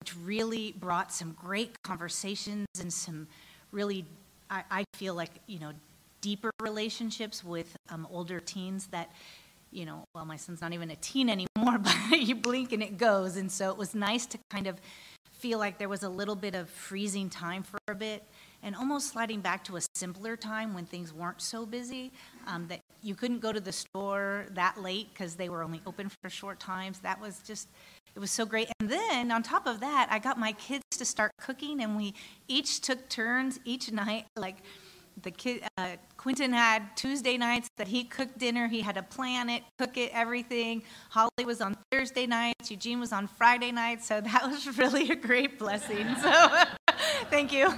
[0.00, 3.26] which really brought some great conversations and some
[3.72, 4.04] really,
[4.50, 5.72] I, I feel like you know,
[6.20, 9.10] deeper relationships with um, older teens that
[9.72, 11.78] you know, well, my son's not even a teen anymore,
[12.10, 13.36] but you blink and it goes.
[13.36, 14.80] And so it was nice to kind of
[15.38, 18.24] feel like there was a little bit of freezing time for a bit
[18.62, 22.10] and almost sliding back to a simpler time when things weren't so busy
[22.46, 26.10] um, that you couldn't go to the store that late because they were only open
[26.22, 26.98] for short times.
[27.00, 27.68] That was just
[28.14, 28.70] it was so great.
[28.80, 32.14] And then on top of that i got my kids to start cooking and we
[32.48, 34.56] each took turns each night like
[35.22, 38.68] the kid uh, quentin had tuesday nights that he cooked dinner.
[38.68, 40.82] He had to plan it cook it everything.
[41.10, 42.70] Holly was on thursday nights.
[42.70, 44.06] Eugene was on friday nights.
[44.06, 46.06] So that was really a great blessing.
[46.20, 46.48] So
[47.30, 47.72] thank you.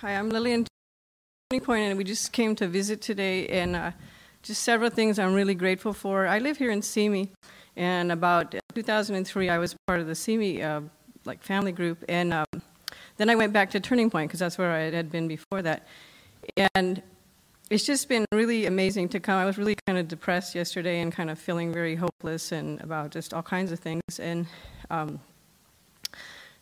[0.00, 0.66] Hi, I'm Lillian
[1.50, 3.90] Point, and we just came to visit today, and uh,
[4.42, 6.26] just several things I'm really grateful for.
[6.26, 7.30] I live here in Simi,
[7.76, 10.82] and about 2003, I was part of the Simi uh,
[11.24, 12.46] like family group, and um,
[13.16, 15.86] then I went back to Turning Point because that's where I had been before that,
[16.74, 17.02] and
[17.68, 19.38] it's just been really amazing to come.
[19.38, 23.10] I was really kind of depressed yesterday and kind of feeling very hopeless and about
[23.10, 24.46] just all kinds of things, and
[24.90, 25.20] um,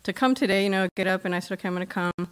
[0.02, 2.28] to come today, you know, get up and I said, okay, I'm going to come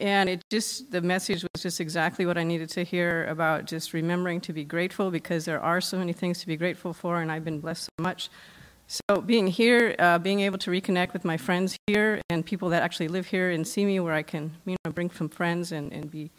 [0.00, 3.92] and it just, the message was just exactly what I needed to hear about just
[3.92, 7.30] remembering to be grateful because there are so many things to be grateful for, and
[7.30, 8.30] I've been blessed so much.
[8.88, 12.82] So, being here, uh, being able to reconnect with my friends here and people that
[12.82, 15.92] actually live here and see me where I can, you know, bring some friends and,
[15.92, 16.30] and be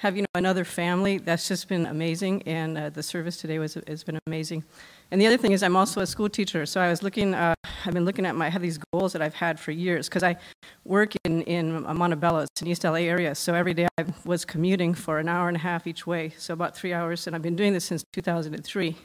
[0.00, 1.18] have you know another family.
[1.18, 4.64] That's just been amazing, and uh, the service today was has been amazing.
[5.10, 7.34] And the other thing is, I'm also a school teacher, so I was looking.
[7.34, 10.08] Uh, I've been looking at my I have these goals that I've had for years
[10.08, 10.36] because I
[10.84, 13.34] work in in Montebello, it's in East LA area.
[13.34, 16.54] So every day I was commuting for an hour and a half each way, so
[16.54, 18.96] about three hours, and I've been doing this since 2003.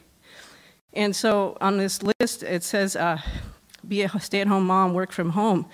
[0.93, 3.17] And so on this list, it says, uh,
[3.85, 5.65] "Be a stay-at-home mom, work from home."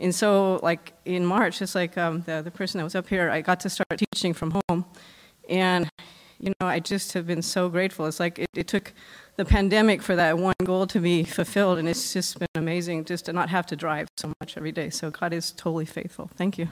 [0.00, 3.30] And so, like in March, it's like um, the, the person that was up here,
[3.30, 4.84] I got to start teaching from home.
[5.48, 5.88] And,
[6.38, 8.06] you know, I just have been so grateful.
[8.06, 8.92] It's like it, it took
[9.36, 13.26] the pandemic for that one goal to be fulfilled, and it's just been amazing just
[13.26, 14.90] to not have to drive so much every day.
[14.90, 16.30] So God is totally faithful.
[16.36, 16.68] Thank you.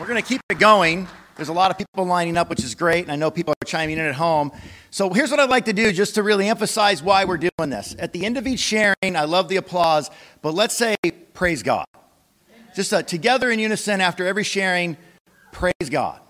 [0.00, 1.06] We're going to keep it going.
[1.36, 3.66] There's a lot of people lining up, which is great, and I know people are
[3.66, 4.52] chiming in at home.
[4.90, 7.96] So here's what I'd like to do just to really emphasize why we're doing this.
[7.98, 10.10] At the end of each sharing, I love the applause,
[10.42, 10.96] but let's say,
[11.32, 11.86] praise God.
[12.74, 14.96] Just uh, together in unison after every sharing,
[15.52, 16.20] praise God.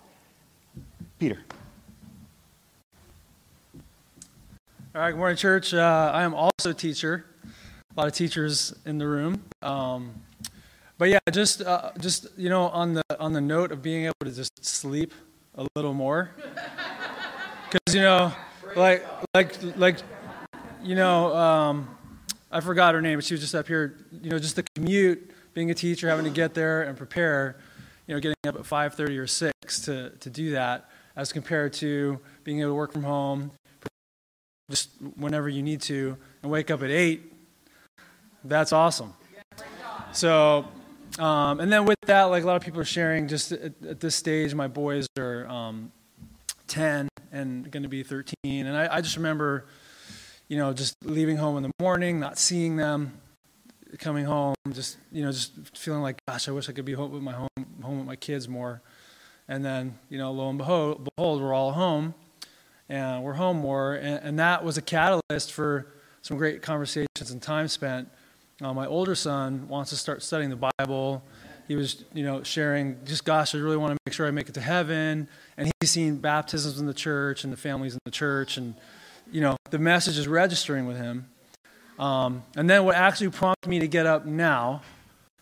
[1.19, 1.39] Peter.
[4.95, 5.73] All right, good morning, church.
[5.73, 7.25] Uh, I am also a teacher.
[7.95, 9.43] A lot of teachers in the room.
[9.61, 10.13] Um,
[10.97, 14.15] but yeah, just uh, just you know, on the on the note of being able
[14.23, 15.13] to just sleep
[15.55, 16.31] a little more,
[17.71, 18.31] because you know,
[18.75, 19.97] like like like
[20.81, 21.97] you know, um,
[22.51, 23.97] I forgot her name, but she was just up here.
[24.21, 27.57] You know, just the commute, being a teacher, having to get there and prepare.
[28.05, 29.51] You know, getting up at 5:30 or 6
[29.85, 33.51] to to do that, as compared to being able to work from home,
[34.69, 37.31] just whenever you need to, and wake up at eight.
[38.43, 39.13] That's awesome.
[40.11, 40.67] So
[41.19, 43.99] um, and then with that, like a lot of people are sharing, just at, at
[43.99, 45.91] this stage, my boys are um,
[46.67, 48.33] 10 and going to be 13.
[48.43, 49.65] And I, I, just remember,
[50.47, 53.19] you know, just leaving home in the morning, not seeing them,
[53.99, 57.11] coming home, just, you know, just feeling like, gosh, I wish I could be home
[57.11, 57.47] with my home,
[57.81, 58.81] home with my kids more.
[59.47, 62.15] And then, you know, lo and behold, behold we're all home
[62.89, 63.93] and we're home more.
[63.93, 65.87] And, and that was a catalyst for
[66.23, 68.09] some great conversations and time spent
[68.61, 71.23] uh, my older son wants to start studying the Bible.
[71.67, 74.49] He was, you know, sharing, just gosh, I really want to make sure I make
[74.49, 75.27] it to heaven.
[75.57, 78.75] And he's seen baptisms in the church and the families in the church, and
[79.31, 81.29] you know, the message is registering with him.
[81.97, 84.81] Um, and then what actually prompted me to get up now,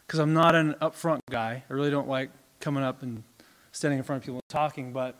[0.05, 1.63] because I'm not an upfront guy.
[1.69, 3.23] I really don't like coming up and
[3.71, 5.15] standing in front of people and talking, but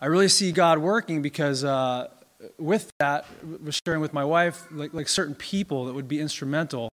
[0.00, 2.08] I really see God working because uh,
[2.58, 3.26] with that,
[3.62, 6.88] was sharing with my wife, like, like certain people that would be instrumental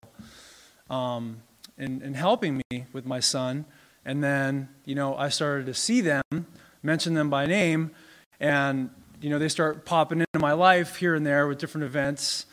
[0.89, 1.41] um,
[1.77, 3.65] in, in helping me with my son.
[4.05, 6.47] And then, you know, I started to see them,
[6.81, 7.91] mention them by name,
[8.39, 8.89] and,
[9.21, 12.45] you know, they start popping into my life here and there with different events.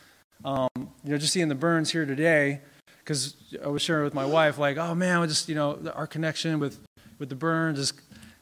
[0.43, 2.61] Um, you know, just seeing the burns here today,
[2.99, 6.07] because I was sharing with my wife, like, oh man, we just, you know, our
[6.07, 6.79] connection with,
[7.19, 7.93] with the burns is,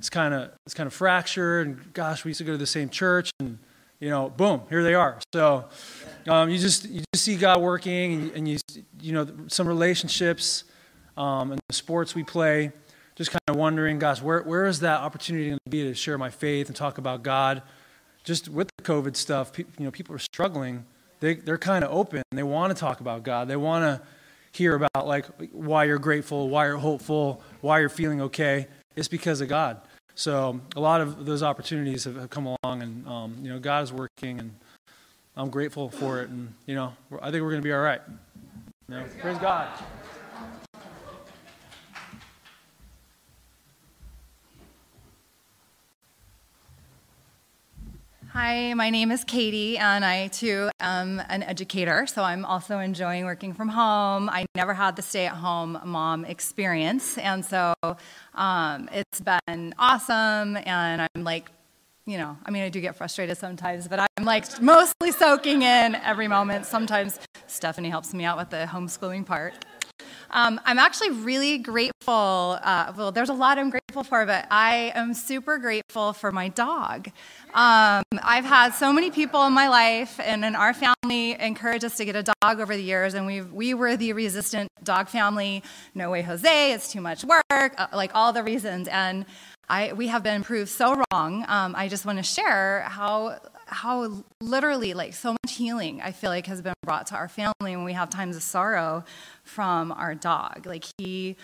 [0.09, 2.89] kind of it's kind of fractured, and gosh, we used to go to the same
[2.89, 3.57] church, and
[4.03, 5.17] you know, boom, here they are.
[5.31, 5.63] So
[6.27, 8.57] um, you just you just see God working, and, and you
[8.99, 10.65] you know some relationships
[11.15, 12.73] um, and the sports we play.
[13.15, 16.17] Just kind of wondering, gosh, where where is that opportunity going to be to share
[16.17, 17.61] my faith and talk about God?
[18.25, 20.83] Just with the COVID stuff, pe- you know, people are struggling.
[21.21, 22.23] They they're kind of open.
[22.31, 23.47] They want to talk about God.
[23.47, 24.05] They want to
[24.51, 28.67] hear about like why you're grateful, why you're hopeful, why you're feeling okay.
[28.97, 29.79] It's because of God.
[30.15, 33.83] So a lot of those opportunities have, have come along, and um, you know God
[33.83, 34.53] is working, and
[35.35, 36.29] I'm grateful for it.
[36.29, 38.01] And you know I think we're going to be all right.
[38.89, 39.67] You know, praise God.
[48.33, 53.25] Hi, my name is Katie, and I too am an educator, so I'm also enjoying
[53.25, 54.27] working from home.
[54.27, 57.75] I never had the stay at home mom experience, and so
[58.33, 61.51] um, it's been awesome, and I'm like,
[62.07, 65.93] you know, I mean, I do get frustrated sometimes, but I'm like mostly soaking in
[65.93, 66.65] every moment.
[66.65, 69.53] Sometimes Stephanie helps me out with the homeschooling part.
[70.33, 72.57] Um, I'm actually really grateful.
[72.61, 76.47] Uh, well, there's a lot I'm grateful for, but I am super grateful for my
[76.47, 77.07] dog.
[77.53, 81.97] Um, I've had so many people in my life and in our family encourage us
[81.97, 85.63] to get a dog over the years, and we we were the resistant dog family.
[85.93, 86.71] No way, Jose.
[86.71, 87.43] It's too much work.
[87.51, 89.25] Uh, like all the reasons, and
[89.69, 91.45] I we have been proved so wrong.
[91.47, 93.39] Um, I just want to share how
[93.73, 97.53] how literally like so much healing I feel like has been brought to our family
[97.75, 99.03] when we have times of sorrow
[99.43, 100.65] from our dog.
[100.65, 101.35] Like he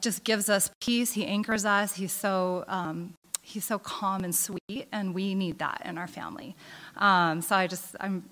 [0.00, 1.12] just gives us peace.
[1.12, 1.94] He anchors us.
[1.94, 6.56] He's so um, he's so calm and sweet, and we need that in our family.
[6.96, 8.24] Um, so I just I'm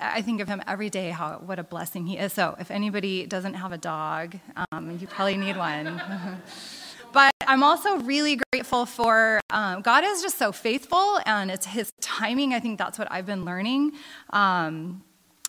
[0.00, 1.10] I think of him every day.
[1.10, 2.32] How what a blessing he is.
[2.32, 4.38] So if anybody doesn't have a dog,
[4.70, 6.00] um, you probably need one.
[7.12, 11.92] But I'm also really grateful for um, God is just so faithful, and it's His
[12.00, 12.54] timing.
[12.54, 13.92] I think that's what I've been learning.
[14.30, 15.02] Um,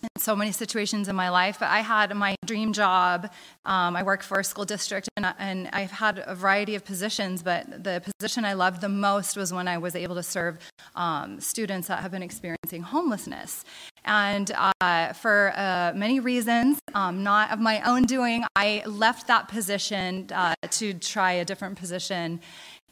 [0.04, 1.58] in so many situations in my life.
[1.58, 3.30] But I had my dream job.
[3.64, 7.42] Um, I work for a school district, and, and, I've had a variety of positions.
[7.42, 10.58] But the position I loved the most was when I was able to serve
[10.94, 13.64] um, students that have been experiencing homelessness.
[14.04, 19.48] And uh, for uh, many reasons, um, not of my own doing, I left that
[19.48, 22.40] position uh, to try a different position.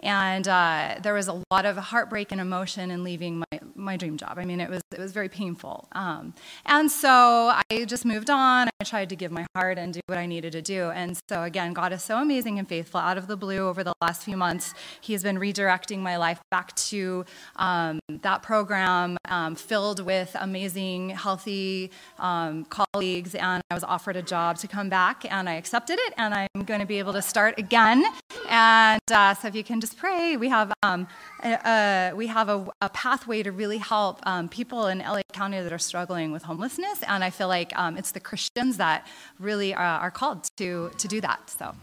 [0.01, 4.17] And uh, there was a lot of heartbreak and emotion in leaving my, my dream
[4.17, 4.35] job.
[4.37, 5.89] I mean, it was, it was very painful.
[5.93, 6.35] Um,
[6.67, 8.69] and so I just moved on.
[8.81, 10.91] I tried to give my heart and do what I needed to do.
[10.91, 13.01] And so, again, God is so amazing and faithful.
[13.01, 16.75] Out of the blue, over the last few months, He's been redirecting my life back
[16.77, 17.25] to
[17.57, 23.35] um, that program um, filled with amazing, healthy um, colleagues.
[23.35, 26.13] And I was offered a job to come back, and I accepted it.
[26.19, 28.05] And I'm going to be able to start again.
[28.49, 30.37] And uh, so, if you can just pray.
[30.37, 31.09] We have um,
[31.43, 35.73] a, we have a, a, pathway to really help um, people in LA County that
[35.73, 39.07] are struggling with homelessness, and I feel like um, it's the Christians that
[39.39, 41.49] really are, are, called to to do that.
[41.49, 41.75] So.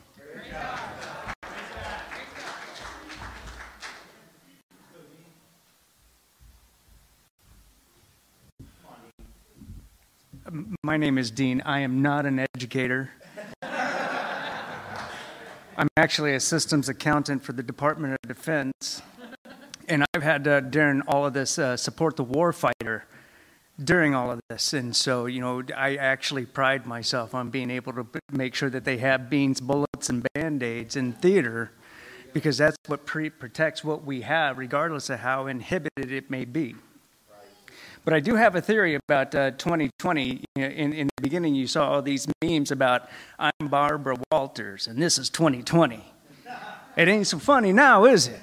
[10.83, 11.61] My name is Dean.
[11.65, 13.11] I am not an educator.
[15.77, 19.01] I'm actually a systems accountant for the Department of Defense.
[19.87, 23.03] And I've had, uh, during all of this, uh, support the warfighter
[23.83, 24.73] during all of this.
[24.73, 28.83] And so, you know, I actually pride myself on being able to make sure that
[28.83, 31.71] they have beans, bullets, and band aids in theater
[32.33, 36.75] because that's what protects what we have, regardless of how inhibited it may be.
[38.05, 40.43] But I do have a theory about uh, 2020.
[40.55, 45.17] In, in, the beginning, you saw all these memes about I'm Barbara Walters and this
[45.17, 46.03] is 2020.
[46.97, 48.39] It ain't so funny now, is it?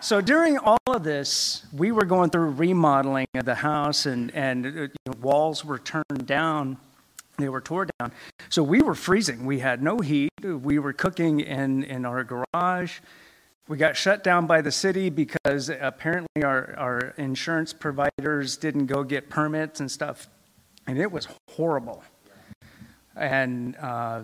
[0.00, 4.64] So during all of this, we were going through remodeling of the house, and, and
[4.64, 6.76] uh, you know, walls were turned down.
[7.38, 8.12] They were torn down.
[8.48, 9.44] So we were freezing.
[9.46, 10.30] We had no heat.
[10.42, 13.00] We were cooking in, in our garage.
[13.68, 19.02] We got shut down by the city because apparently our, our insurance providers didn't go
[19.02, 20.28] get permits and stuff.
[20.86, 22.04] And it was horrible.
[23.16, 24.22] And, uh,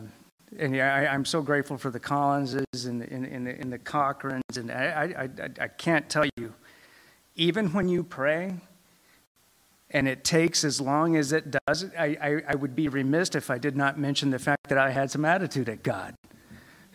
[0.57, 4.57] and yeah, I, am so grateful for the Collinses and, and, the, and the Cochrans.
[4.57, 6.55] And I, I, I can't tell you,
[7.35, 8.55] even when you pray,
[9.91, 13.51] and it takes as long as it does, I, I, I would be remiss if
[13.51, 16.15] I did not mention the fact that I had some attitude at God.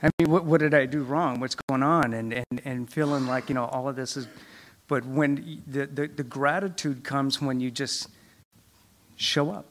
[0.03, 1.39] I mean, what, what did I do wrong?
[1.39, 2.13] What's going on?
[2.13, 4.27] And, and, and feeling like, you know, all of this is.
[4.87, 8.07] But when the, the, the gratitude comes when you just
[9.17, 9.65] show up.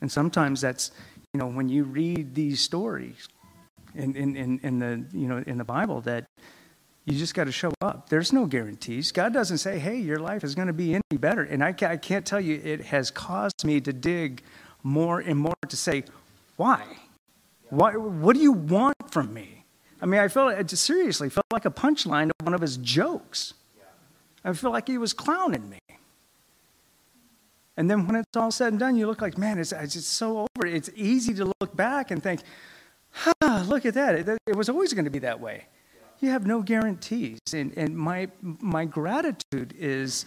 [0.00, 0.92] And sometimes that's,
[1.34, 3.28] you know, when you read these stories
[3.94, 6.24] in, in, in, in the, you know, in the Bible that
[7.04, 8.08] you just got to show up.
[8.08, 9.12] There's no guarantees.
[9.12, 11.42] God doesn't say, hey, your life is going to be any better.
[11.42, 14.42] And I, I can't tell you, it has caused me to dig
[14.82, 16.04] more and more to say,
[16.56, 16.84] why?
[17.70, 19.64] What, what do you want from me?
[20.00, 23.54] I mean, I felt, I seriously felt like a punchline of one of his jokes.
[24.44, 25.78] I feel like he was clowning me.
[27.76, 30.46] And then when it's all said and done, you look like, man, it's, it's so
[30.56, 30.66] over.
[30.66, 32.40] It's easy to look back and think,
[33.42, 34.14] ah, look at that.
[34.14, 35.66] It, it was always going to be that way.
[36.20, 37.38] You have no guarantees.
[37.52, 40.26] And, and my, my gratitude is,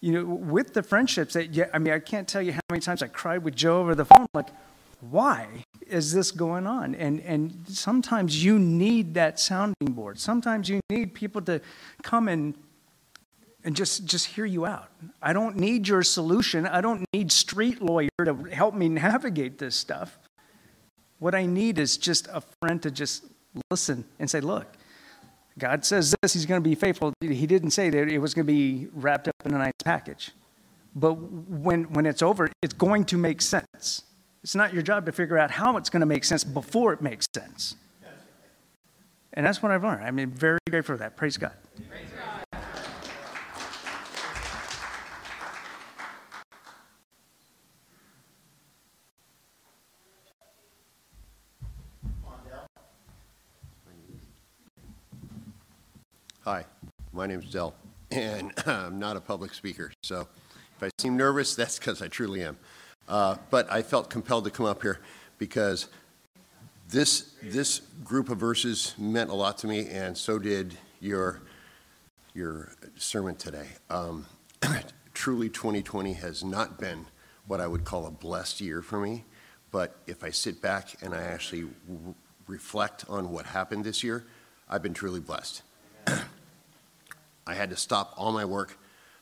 [0.00, 2.80] you know, with the friendships that, yeah, I mean, I can't tell you how many
[2.80, 4.48] times I cried with Joe over the phone, like,
[5.00, 6.94] why is this going on?
[6.94, 10.18] And, and sometimes you need that sounding board.
[10.18, 11.60] Sometimes you need people to
[12.02, 12.54] come and,
[13.64, 14.90] and just, just hear you out.
[15.22, 16.66] I don't need your solution.
[16.66, 20.18] I don't need street lawyer to help me navigate this stuff.
[21.20, 23.24] What I need is just a friend to just
[23.70, 24.66] listen and say, look,
[25.58, 27.12] God says this, he's going to be faithful.
[27.20, 30.30] He didn't say that it was going to be wrapped up in a nice package.
[30.94, 34.04] But when, when it's over, it's going to make sense.
[34.48, 37.02] It's not your job to figure out how it's going to make sense before it
[37.02, 37.76] makes sense.
[39.34, 40.02] And that's what I've learned.
[40.02, 41.18] I'm mean, very grateful for that.
[41.18, 41.52] Praise God.
[41.86, 42.62] Praise God.
[56.44, 56.64] Hi,
[57.12, 57.74] my name is Dell,
[58.10, 59.92] and I'm not a public speaker.
[60.02, 60.26] So
[60.74, 62.56] if I seem nervous, that's because I truly am.
[63.08, 65.00] Uh, but I felt compelled to come up here
[65.38, 65.88] because
[66.90, 71.40] this, this group of verses meant a lot to me, and so did your,
[72.34, 73.66] your sermon today.
[73.88, 74.26] Um,
[75.14, 77.06] truly, 2020 has not been
[77.46, 79.24] what I would call a blessed year for me,
[79.70, 82.14] but if I sit back and I actually w-
[82.46, 84.26] reflect on what happened this year,
[84.68, 85.62] I've been truly blessed.
[87.46, 88.76] I had to stop all my work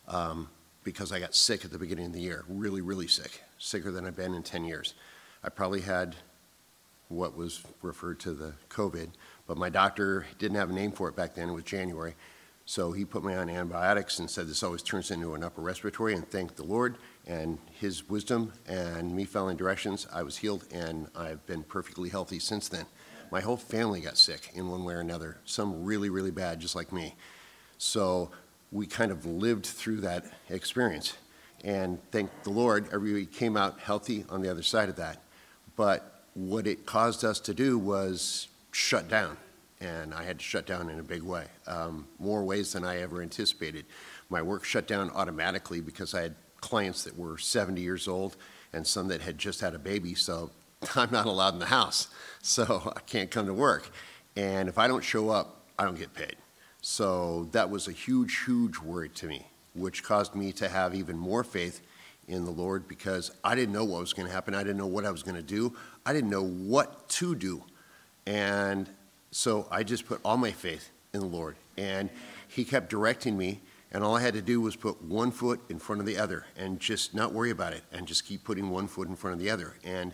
[0.08, 0.48] um,
[0.82, 4.06] because I got sick at the beginning of the year, really, really sick sicker than
[4.06, 4.94] I've been in 10 years.
[5.42, 6.16] I probably had
[7.08, 9.10] what was referred to the COVID,
[9.46, 11.48] but my doctor didn't have a name for it back then.
[11.48, 12.14] It was January.
[12.64, 16.14] So he put me on antibiotics and said this always turns into an upper respiratory,
[16.14, 16.96] and thank the Lord
[17.26, 22.38] and his wisdom and me following directions, I was healed and I've been perfectly healthy
[22.38, 22.86] since then.
[23.30, 26.76] My whole family got sick in one way or another, some really, really bad, just
[26.76, 27.14] like me.
[27.78, 28.30] So
[28.70, 31.14] we kind of lived through that experience.
[31.66, 35.20] And thank the Lord, everybody came out healthy on the other side of that.
[35.74, 39.36] But what it caused us to do was shut down.
[39.80, 43.00] And I had to shut down in a big way, um, more ways than I
[43.00, 43.84] ever anticipated.
[44.30, 48.36] My work shut down automatically because I had clients that were 70 years old
[48.72, 50.50] and some that had just had a baby, so
[50.94, 52.08] I'm not allowed in the house.
[52.42, 53.90] So I can't come to work.
[54.36, 56.36] And if I don't show up, I don't get paid.
[56.80, 61.16] So that was a huge, huge worry to me, which caused me to have even
[61.16, 61.80] more faith
[62.28, 64.54] in the Lord because I didn't know what was going to happen.
[64.54, 65.74] I didn't know what I was going to do.
[66.04, 67.62] I didn't know what to do.
[68.26, 68.88] And
[69.30, 71.56] so I just put all my faith in the Lord.
[71.76, 72.10] And
[72.48, 73.60] He kept directing me,
[73.92, 76.46] and all I had to do was put one foot in front of the other
[76.56, 79.40] and just not worry about it and just keep putting one foot in front of
[79.40, 79.74] the other.
[79.84, 80.12] And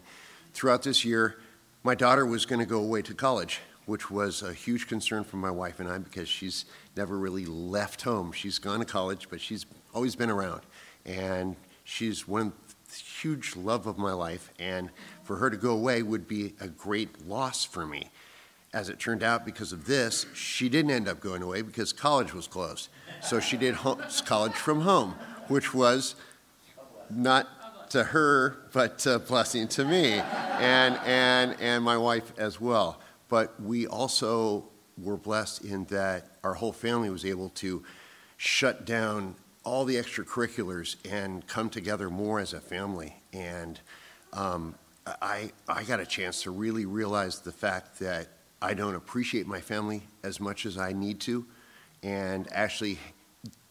[0.53, 1.39] throughout this year,
[1.83, 5.37] my daughter was going to go away to college, which was a huge concern for
[5.37, 6.64] my wife and I because she's
[6.97, 8.33] never really left home.
[8.33, 10.62] She's gone to college, but she's always been around.
[11.05, 12.53] And she's one
[12.93, 14.51] huge love of my life.
[14.59, 14.91] And
[15.24, 18.11] for her to go away would be a great loss for me.
[18.72, 22.33] As it turned out, because of this, she didn't end up going away because college
[22.33, 22.89] was closed.
[23.20, 23.76] So she did
[24.24, 25.14] college from home,
[25.49, 26.14] which was
[27.11, 32.99] not to her, but a blessing to me and, and, and my wife as well.
[33.33, 34.64] But we also
[34.99, 37.83] were blessed in that our whole family was able to
[38.37, 43.22] shut down all the extracurriculars and come together more as a family.
[43.33, 43.80] And
[44.35, 44.74] um,
[45.07, 48.28] I, I got a chance to really realize the fact that
[48.61, 51.47] I don't appreciate my family as much as I need to,
[52.03, 52.99] and actually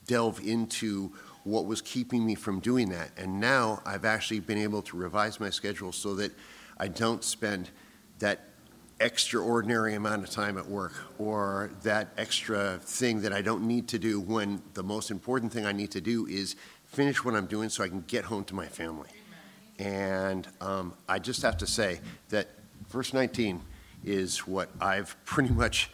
[0.07, 1.11] delve into
[1.43, 3.11] what was keeping me from doing that.
[3.15, 6.31] And now I've actually been able to revise my schedule so that
[6.79, 7.69] I don't spend
[8.17, 8.50] that
[9.01, 13.99] extraordinary amount of time at work or that extra thing that I don't need to
[13.99, 17.69] do when the most important thing I need to do is finish what I'm doing
[17.69, 19.09] so I can get home to my family.
[19.79, 21.99] And um, I just have to say
[22.29, 22.49] that
[22.89, 23.61] verse 19
[24.05, 25.89] is what I've pretty much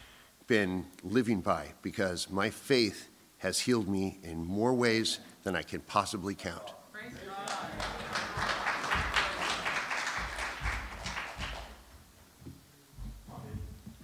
[0.48, 5.80] been living by because my faith has healed me in more ways than I can
[5.82, 6.74] possibly count.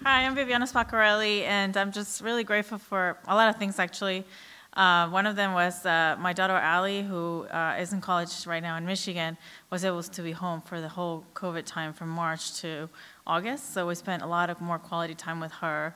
[0.05, 4.25] Hi, I'm Viviana Spaccarelli, and I'm just really grateful for a lot of things actually.
[4.73, 8.61] Uh, one of them was uh, my daughter Ali, who uh, is in college right
[8.61, 9.37] now in Michigan,
[9.69, 12.89] was able to be home for the whole COVID time from March to
[13.25, 13.73] August.
[13.73, 15.95] So we spent a lot of more quality time with her.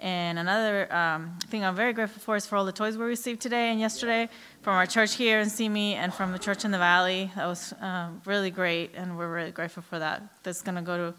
[0.00, 3.42] And another um, thing I'm very grateful for is for all the toys we received
[3.42, 4.30] today and yesterday
[4.62, 7.30] from our church here in Simi and from the church in the valley.
[7.36, 10.22] That was uh, really great, and we're really grateful for that.
[10.42, 11.14] That's going to go to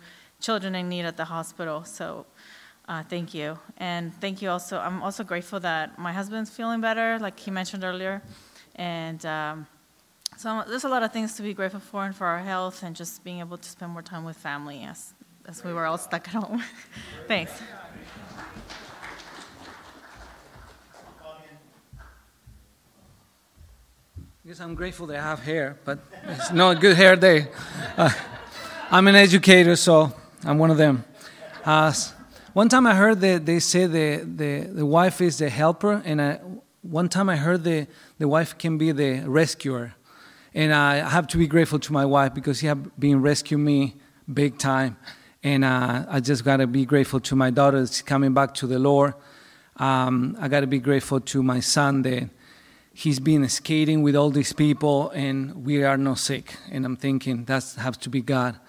[0.45, 1.83] children in need at the hospital.
[1.83, 2.25] So
[2.87, 3.57] uh, thank you.
[3.77, 4.77] And thank you also.
[4.77, 8.21] I'm also grateful that my husband's feeling better, like he mentioned earlier.
[8.75, 9.67] And um,
[10.37, 12.95] so there's a lot of things to be grateful for and for our health and
[12.95, 15.13] just being able to spend more time with family as,
[15.47, 16.61] as we were all stuck at home.
[17.27, 17.53] Thanks.
[24.43, 27.47] Because I'm grateful they have hair, but it's not a good hair day.
[27.97, 28.11] Uh,
[28.91, 30.13] I'm an educator, so
[30.45, 31.03] I'm one of them.
[31.65, 31.91] Uh,
[32.53, 36.21] one time I heard that they say the, the, the wife is the helper, and
[36.21, 36.39] I,
[36.83, 37.87] one time I heard the,
[38.19, 39.95] the wife can be the rescuer.
[40.53, 43.95] And I have to be grateful to my wife because she has been rescuing me
[44.31, 44.97] big time.
[45.43, 48.67] And uh, I just got to be grateful to my daughter that's coming back to
[48.67, 49.15] the Lord.
[49.77, 52.29] Um, I got to be grateful to my son that
[52.93, 56.55] he's been skating with all these people and we are not sick.
[56.71, 58.59] And I'm thinking that has to be God.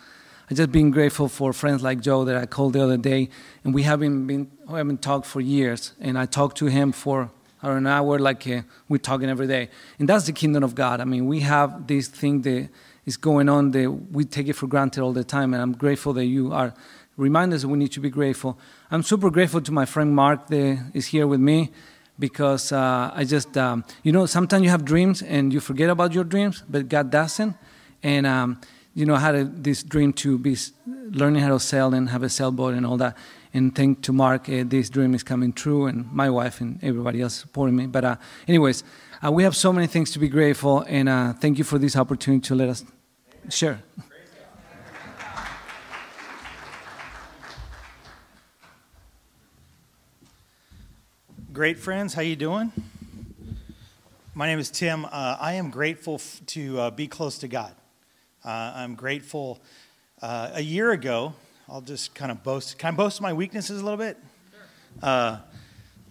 [0.49, 3.31] I just been grateful for friends like Joe that I called the other day,
[3.65, 5.93] and we haven't been we haven't talked for years.
[6.01, 7.31] And I talked to him for
[7.63, 9.71] an hour, like uh, we're talking every day.
[9.99, 11.01] And that's the kingdom of God.
[11.01, 12.69] I mean, we have this thing that
[13.07, 16.13] is going on that we take it for granted all the time, and I'm grateful
[16.13, 16.73] that you are
[17.17, 18.59] remind us that we need to be grateful.
[18.91, 21.71] I'm super grateful to my friend Mark that is here with me
[22.19, 26.13] because uh, I just, um, you know, sometimes you have dreams and you forget about
[26.13, 27.57] your dreams, but God doesn't.
[28.03, 28.61] And um,
[28.97, 32.31] you know, had a, this dream to be learning how to sail and have a
[32.31, 33.15] sailboat and all that.
[33.53, 37.21] And thank to Mark, uh, this dream is coming true, and my wife and everybody
[37.21, 37.87] else supporting me.
[37.87, 38.17] But, uh,
[38.49, 38.85] anyways,
[39.23, 41.95] uh, we have so many things to be grateful, and uh, thank you for this
[41.95, 42.85] opportunity to let us
[43.51, 43.83] share.
[51.53, 52.13] great friends.
[52.13, 52.71] How you doing?
[54.35, 55.07] My name is Tim.
[55.07, 57.75] Uh, I am grateful f- to uh, be close to God.
[58.47, 59.59] Uh, I'm grateful.
[60.23, 61.35] Uh, a year ago,
[61.69, 62.79] I'll just kind of boast.
[62.79, 64.17] Can I boast my weaknesses a little bit?
[65.03, 65.39] Uh,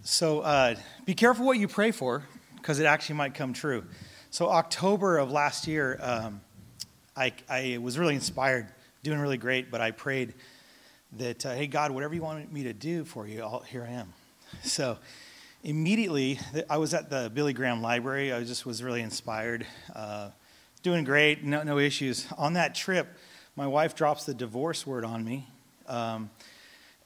[0.02, 0.74] so uh,
[1.06, 2.24] be careful what you pray for,
[2.56, 3.84] because it actually might come true.
[4.28, 6.42] So October of last year, um,
[7.16, 8.66] I, I was really inspired,
[9.02, 10.34] doing really great, but I prayed
[11.16, 14.12] that, hey God, whatever you want me to do for you, I'll, here I am.
[14.62, 14.98] So
[15.64, 18.30] immediately, I was at the Billy Graham Library.
[18.30, 20.28] I just was really inspired, uh,
[20.86, 22.28] doing great, no, no issues.
[22.38, 23.08] On that trip,
[23.56, 25.48] my wife drops the divorce word on me.
[25.88, 26.30] Um,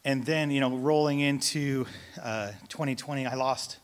[0.05, 1.87] and then, you know, rolling into
[2.23, 3.79] uh, 2020, I lost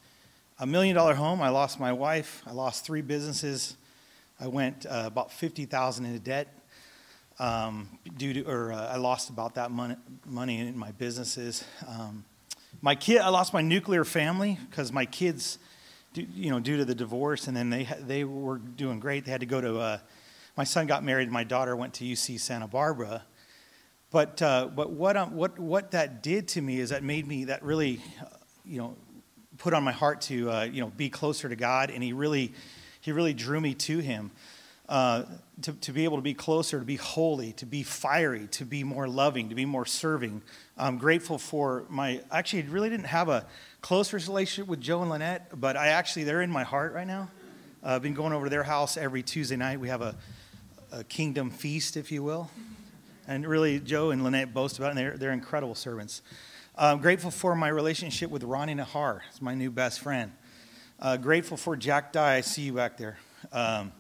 [0.59, 1.41] a million dollar home.
[1.41, 2.43] I lost my wife.
[2.47, 3.79] I lost three businesses.
[4.39, 6.49] I went uh, about 50,000 into debt.
[7.39, 7.89] Um,
[8.19, 11.65] due to, or uh, I lost about that money, money in my businesses.
[11.89, 12.23] Um,
[12.83, 15.59] my kid, I lost my nuclear family because my kids,
[16.17, 19.25] you know, due to the divorce, and then they they were doing great.
[19.25, 19.79] They had to go to.
[19.79, 19.99] Uh,
[20.57, 21.31] my son got married.
[21.31, 23.23] My daughter went to UC Santa Barbara.
[24.11, 27.45] But uh, but what um, what what that did to me is that made me
[27.47, 28.27] that really, uh,
[28.65, 28.97] you know,
[29.59, 32.53] put on my heart to uh, you know be closer to God, and He really
[33.01, 34.31] He really drew me to Him.
[34.89, 35.25] Uh,
[35.63, 38.85] to, to be able to be closer, to be holy, to be fiery, to be
[38.85, 40.43] more loving, to be more serving.
[40.79, 43.47] I'm grateful for my, actually, I really didn't have a
[43.87, 47.31] close relationship with Joe and Lynette, but I actually, they're in my heart right now.
[47.85, 49.79] Uh, I've been going over to their house every Tuesday night.
[49.79, 50.17] We have a,
[50.91, 52.51] a kingdom feast, if you will.
[53.29, 56.23] And really, Joe and Lynette boast about it, and they're, they're incredible servants.
[56.77, 60.33] I'm grateful for my relationship with Ronnie Nahar, he's my new best friend.
[60.99, 63.19] Uh, grateful for Jack Dye, I see you back there.
[63.53, 63.93] Um,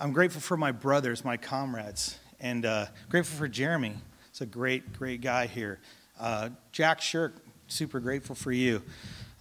[0.00, 3.94] I'm grateful for my brothers, my comrades, and uh, grateful for Jeremy.
[4.32, 5.78] He's a great, great guy here.
[6.18, 7.36] Uh, Jack Shirk,
[7.72, 8.82] super grateful for you.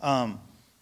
[0.02, 0.40] Um,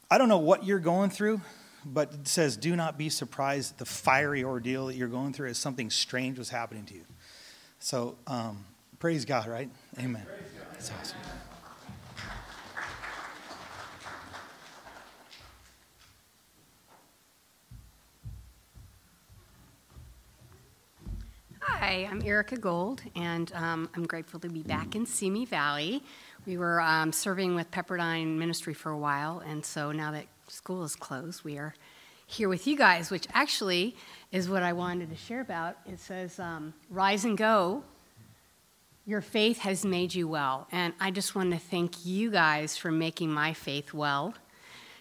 [0.09, 1.41] I don't know what you're going through,
[1.85, 5.57] but it says, do not be surprised the fiery ordeal that you're going through as
[5.57, 7.03] something strange was happening to you.
[7.79, 8.65] So, um,
[8.99, 9.69] praise God, right?
[9.97, 10.25] Amen.
[10.73, 11.17] That's awesome.
[21.61, 26.03] Hi, I'm Erica Gold, and um, I'm grateful to be back in Simi Valley.
[26.45, 30.83] We were um, serving with Pepperdine Ministry for a while, and so now that school
[30.83, 31.75] is closed, we are
[32.25, 33.95] here with you guys, which actually
[34.31, 35.77] is what I wanted to share about.
[35.85, 37.83] It says, um, Rise and go.
[39.05, 40.67] Your faith has made you well.
[40.71, 44.35] And I just want to thank you guys for making my faith well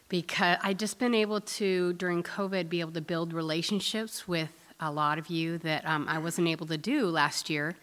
[0.08, 4.90] because I've just been able to, during COVID, be able to build relationships with a
[4.90, 7.76] lot of you that um, I wasn't able to do last year.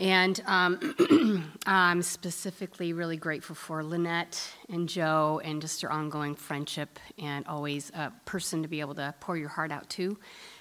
[0.00, 4.40] And um, I'm specifically really grateful for Lynette
[4.70, 9.14] and Joe and just their ongoing friendship and always a person to be able to
[9.20, 10.18] pour your heart out to.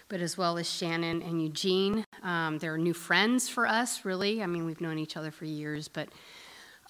[0.09, 2.05] But as well as Shannon and Eugene.
[2.21, 4.43] Um, they're new friends for us, really.
[4.43, 6.09] I mean, we've known each other for years, but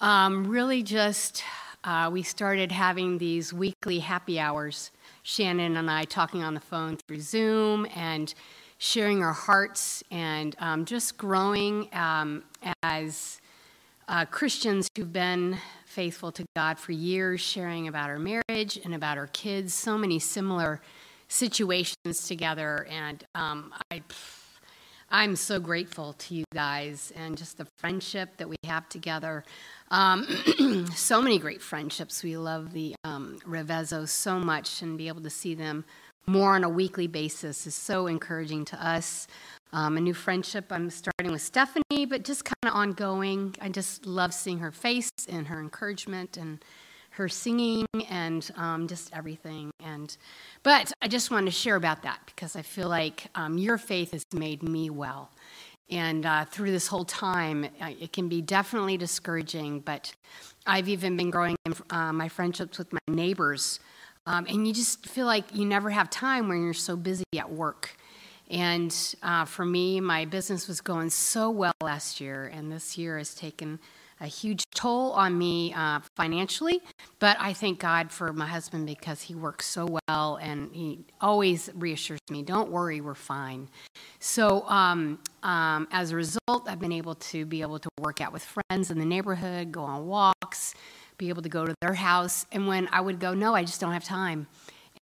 [0.00, 1.44] um, really just
[1.84, 4.90] uh, we started having these weekly happy hours
[5.22, 8.32] Shannon and I talking on the phone through Zoom and
[8.82, 12.42] sharing our hearts and um, just growing um,
[12.82, 13.38] as
[14.08, 19.18] uh, Christians who've been faithful to God for years, sharing about our marriage and about
[19.18, 20.80] our kids, so many similar
[21.28, 22.86] situations together.
[22.90, 24.02] And um, I,
[25.10, 29.44] I'm so grateful to you guys and just the friendship that we have together.
[29.90, 30.26] Um,
[30.94, 32.22] so many great friendships.
[32.22, 35.84] We love the um, Revezos so much, and be able to see them
[36.30, 39.26] more on a weekly basis is so encouraging to us.
[39.72, 43.54] Um, a new friendship I'm starting with Stephanie, but just kind of ongoing.
[43.60, 46.64] I just love seeing her face and her encouragement and
[47.10, 49.70] her singing and um, just everything.
[49.84, 50.16] And
[50.62, 54.12] but I just wanted to share about that because I feel like um, your faith
[54.12, 55.30] has made me well.
[55.90, 60.12] And uh, through this whole time, it can be definitely discouraging, but
[60.64, 63.80] I've even been growing in uh, my friendships with my neighbors.
[64.30, 67.50] Um, and you just feel like you never have time when you're so busy at
[67.50, 67.96] work.
[68.48, 73.18] And uh, for me, my business was going so well last year, and this year
[73.18, 73.80] has taken
[74.20, 76.80] a huge toll on me uh, financially,
[77.18, 81.70] but I thank God for my husband because he works so well and he always
[81.74, 83.68] reassures me, don't worry, we're fine.
[84.18, 88.32] So um, um, as a result, I've been able to be able to work out
[88.32, 90.74] with friends in the neighborhood, go on walks,
[91.20, 92.46] be able to go to their house.
[92.50, 94.48] And when I would go, no, I just don't have time.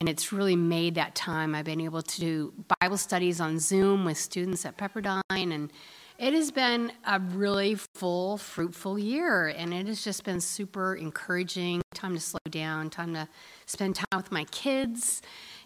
[0.00, 1.54] And it's really made that time.
[1.54, 5.70] I've been able to do Bible studies on Zoom with students at Pepperdine and
[6.16, 11.82] It has been a really full, fruitful year, and it has just been super encouraging.
[11.92, 13.28] Time to slow down, time to
[13.66, 15.22] spend time with my kids,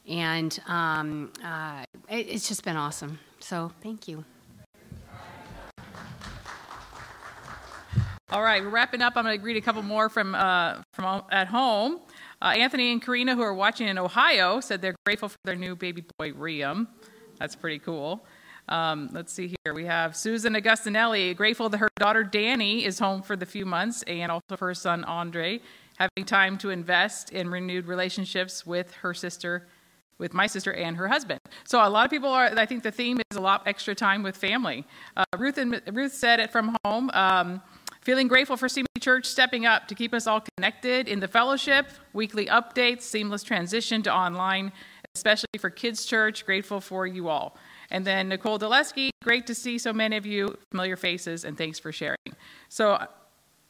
[0.09, 3.19] and um, uh, it, it's just been awesome.
[3.41, 4.25] So, thank you.
[8.31, 9.15] All right, we're wrapping up.
[9.17, 12.01] I'm going to read a couple more from uh, from at home.
[12.43, 15.75] Uh, Anthony and Karina, who are watching in Ohio, said they're grateful for their new
[15.75, 16.89] baby boy, Riam.
[17.39, 18.27] That's pretty cool.
[18.69, 19.73] Um, let's see here.
[19.73, 24.03] We have Susan Augustinelli, grateful that her daughter Danny is home for the few months,
[24.03, 25.63] and also her son Andre,
[25.97, 29.69] having time to invest in renewed relationships with her sister,
[30.19, 31.41] with my sister and her husband.
[31.65, 32.51] So a lot of people are.
[32.59, 34.85] I think the theme is a lot extra time with family.
[35.17, 37.11] Uh, Ruth and Ruth said it from home.
[37.15, 37.63] Um,
[38.09, 41.91] Feeling grateful for Simi Church stepping up to keep us all connected in the fellowship,
[42.15, 44.73] weekly updates, seamless transition to online,
[45.15, 46.47] especially for Kids Church.
[46.47, 47.59] Grateful for you all.
[47.91, 51.79] And then Nicole Dulesky, great to see so many of you familiar faces, and thanks
[51.79, 52.17] for sharing.
[52.71, 52.99] So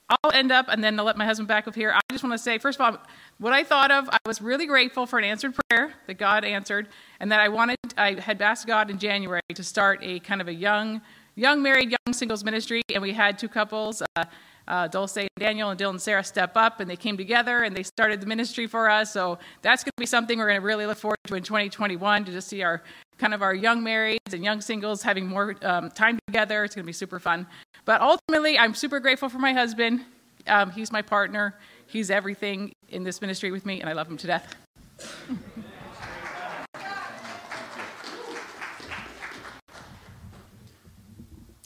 [0.09, 1.93] I'll end up, and then I'll let my husband back up here.
[1.93, 3.03] I just want to say, first of all,
[3.39, 6.87] what I thought of, I was really grateful for an answered prayer that God answered,
[7.19, 10.47] and that I wanted, I had asked God in January to start a kind of
[10.47, 11.01] a young
[11.39, 14.25] young married, young singles ministry, and we had two couples, uh,
[14.67, 17.75] uh, Dulce and Daniel and Dylan and Sarah, step up, and they came together and
[17.75, 19.13] they started the ministry for us.
[19.13, 22.25] So that's going to be something we're going to really look forward to in 2021
[22.27, 22.83] to just see our
[23.17, 26.65] kind of our young marrieds and young singles having more um, time together.
[26.65, 27.47] It's going to be super fun.
[27.85, 30.05] But ultimately, I'm super grateful for my husband.
[30.47, 31.55] Um, he's my partner.
[31.87, 34.55] He's everything in this ministry with me, and I love him to death.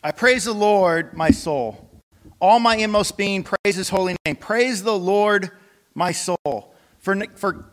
[0.05, 1.88] I praise the Lord, my soul.
[2.40, 4.34] All my inmost being, praise his holy name.
[4.34, 5.50] Praise the Lord,
[5.94, 6.74] my soul.
[6.98, 7.66] For, for,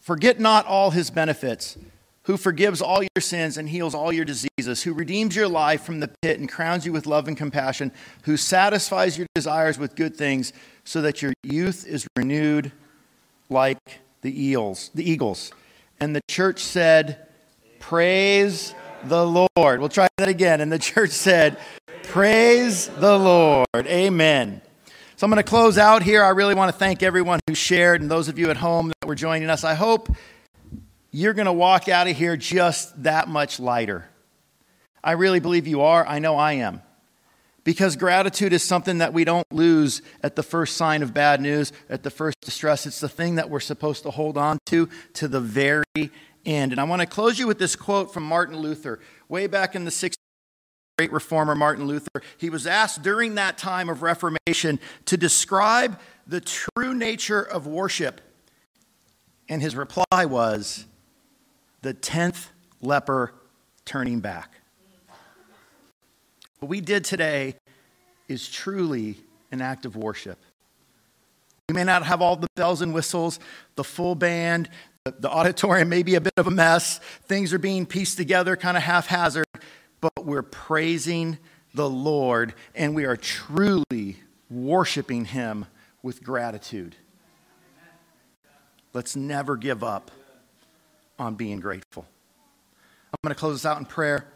[0.00, 1.78] forget not all his benefits,
[2.24, 6.00] who forgives all your sins and heals all your diseases, who redeems your life from
[6.00, 10.16] the pit and crowns you with love and compassion, who satisfies your desires with good
[10.16, 12.72] things, so that your youth is renewed
[13.48, 15.52] like the eels, the eagles.
[16.00, 17.28] And the church said,
[17.78, 18.74] Praise
[19.08, 19.80] the Lord.
[19.80, 20.60] We'll try that again.
[20.60, 21.58] And the church said,
[22.04, 23.66] Praise the Lord.
[23.74, 24.60] Amen.
[25.16, 26.22] So I'm going to close out here.
[26.22, 29.06] I really want to thank everyone who shared and those of you at home that
[29.06, 29.64] were joining us.
[29.64, 30.14] I hope
[31.10, 34.08] you're going to walk out of here just that much lighter.
[35.02, 36.06] I really believe you are.
[36.06, 36.82] I know I am.
[37.64, 41.72] Because gratitude is something that we don't lose at the first sign of bad news,
[41.88, 42.86] at the first distress.
[42.86, 45.84] It's the thing that we're supposed to hold on to to the very
[46.46, 46.72] end.
[46.72, 49.00] And I want to close you with this quote from Martin Luther.
[49.28, 50.14] Way back in the 60s,
[50.98, 56.40] great reformer Martin Luther, he was asked during that time of Reformation to describe the
[56.40, 58.20] true nature of worship.
[59.48, 60.86] And his reply was,
[61.82, 63.34] the tenth leper
[63.84, 64.60] turning back.
[66.58, 67.56] What we did today
[68.28, 69.18] is truly
[69.52, 70.38] an act of worship.
[71.68, 73.38] We may not have all the bells and whistles,
[73.74, 74.70] the full band,
[75.10, 76.98] the auditorium may be a bit of a mess.
[77.24, 79.46] Things are being pieced together kind of haphazard,
[80.00, 81.38] but we're praising
[81.74, 84.16] the Lord and we are truly
[84.50, 85.66] worshiping Him
[86.02, 86.96] with gratitude.
[88.92, 90.10] Let's never give up
[91.18, 92.06] on being grateful.
[93.12, 94.26] I'm going to close this out in prayer.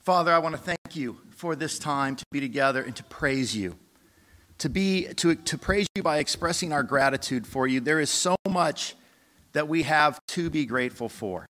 [0.00, 3.56] Father, I want to thank you for this time to be together and to praise
[3.56, 3.76] you.
[4.58, 7.80] To be to, to praise you by expressing our gratitude for you.
[7.80, 8.94] There is so much
[9.52, 11.46] that we have to be grateful for.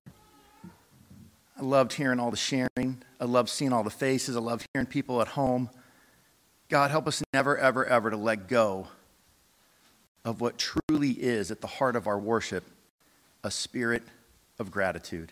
[1.57, 3.03] I loved hearing all the sharing.
[3.19, 4.35] I loved seeing all the faces.
[4.35, 5.69] I loved hearing people at home.
[6.69, 8.87] God, help us never, ever, ever to let go
[10.25, 12.63] of what truly is at the heart of our worship
[13.43, 14.03] a spirit
[14.57, 15.31] of gratitude.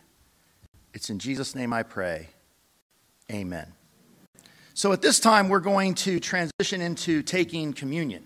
[0.93, 2.27] It's in Jesus' name I pray.
[3.31, 3.73] Amen.
[4.73, 8.25] So at this time, we're going to transition into taking communion.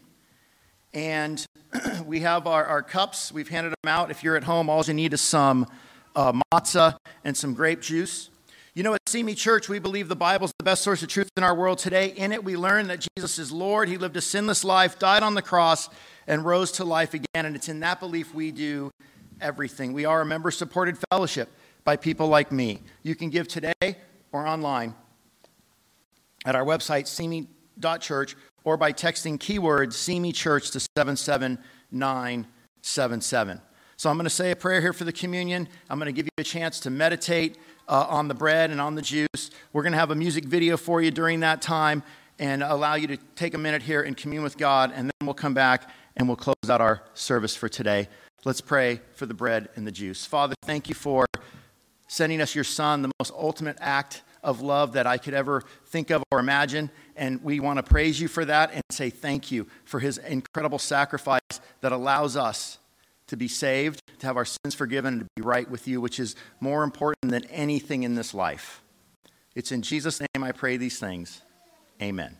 [0.95, 1.45] And
[2.05, 3.31] we have our, our cups.
[3.31, 4.09] We've handed them out.
[4.09, 5.67] If you're at home, all you need is some
[6.15, 8.29] uh, matzah and some grape juice.
[8.73, 11.29] You know, at Simi Church, we believe the Bible is the best source of truth
[11.37, 12.07] in our world today.
[12.07, 13.87] In it, we learn that Jesus is Lord.
[13.87, 15.89] He lived a sinless life, died on the cross,
[16.27, 17.45] and rose to life again.
[17.45, 18.91] And it's in that belief we do
[19.39, 19.93] everything.
[19.93, 21.49] We are a member supported fellowship
[21.83, 22.81] by people like me.
[23.03, 23.97] You can give today
[24.31, 24.93] or online
[26.45, 28.35] at our website, simi.church,
[28.65, 33.61] or by texting keyword Simi Church to 77977.
[33.97, 35.69] So I'm going to say a prayer here for the communion.
[35.89, 37.57] I'm going to give you a chance to meditate
[37.87, 39.51] uh, on the bread and on the juice.
[39.71, 42.03] We're going to have a music video for you during that time
[42.37, 45.33] and allow you to take a minute here and commune with God, and then we'll
[45.33, 48.09] come back and we'll close out our service for today.
[48.43, 50.25] Let's pray for the bread and the juice.
[50.25, 51.25] Father, thank you for
[52.07, 56.11] sending us your Son, the most ultimate act of love that I could ever think
[56.11, 56.89] of or imagine.
[57.17, 60.79] And we want to praise you for that and say thank you for his incredible
[60.79, 61.41] sacrifice
[61.81, 62.77] that allows us
[63.27, 66.19] to be saved, to have our sins forgiven, and to be right with you, which
[66.19, 68.83] is more important than anything in this life.
[69.55, 71.41] It's in Jesus' name I pray these things.
[72.01, 72.37] Amen.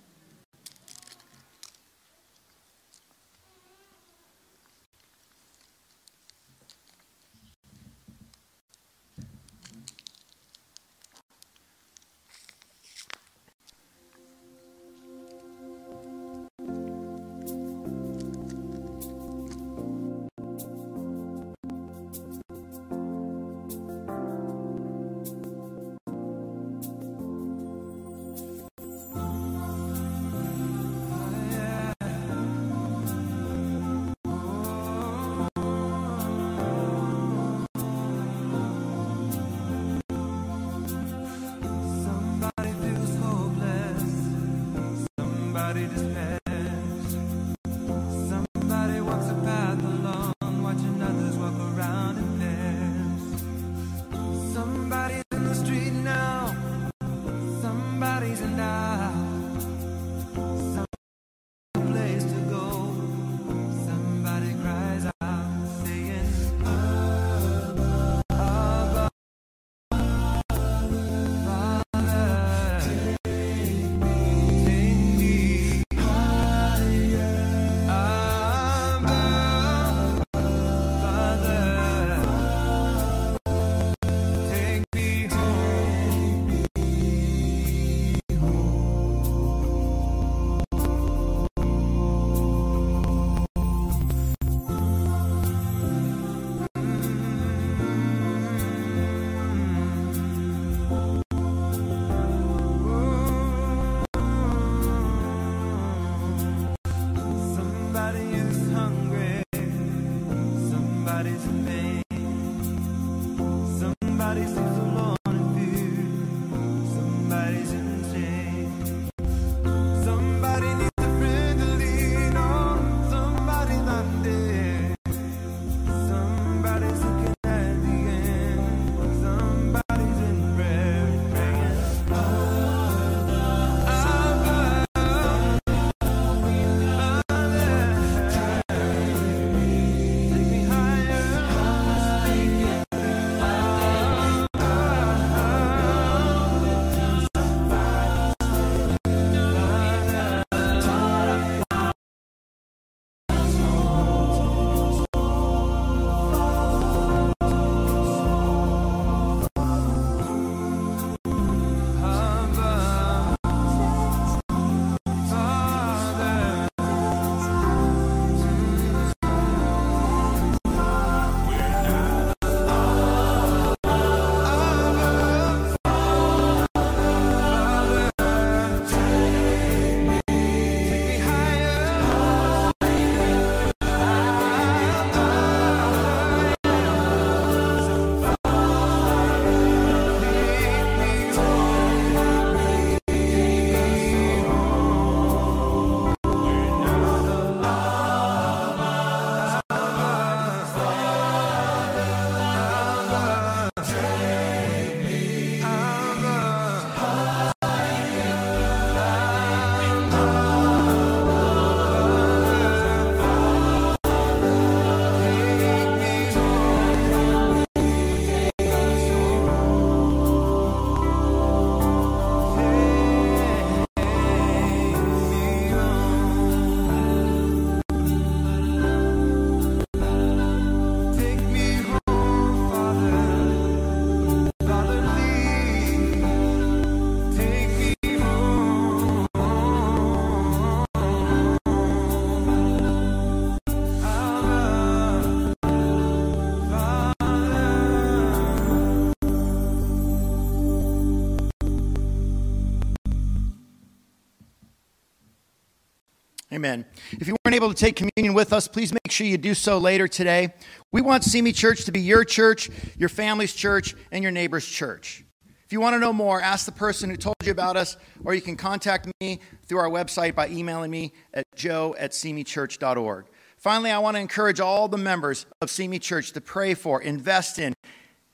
[256.55, 256.85] Amen.
[257.11, 259.77] If you weren't able to take communion with us, please make sure you do so
[259.77, 260.53] later today.
[260.93, 265.25] We want Simi Church to be your church, your family's church, and your neighbor's church.
[265.65, 268.33] If you want to know more, ask the person who told you about us, or
[268.33, 273.25] you can contact me through our website by emailing me at joe at simichurch.org.
[273.57, 277.59] Finally, I want to encourage all the members of Simi Church to pray for, invest
[277.59, 277.73] in,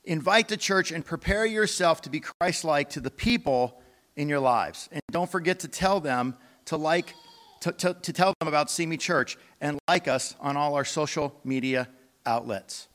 [0.03, 3.82] invite the church and prepare yourself to be Christ like to the people
[4.15, 4.89] in your lives.
[4.91, 7.15] And don't forget to tell them to like
[7.62, 11.39] to, to, to tell them about Simi Church and like us on all our social
[11.43, 11.88] media
[12.26, 12.88] outlets.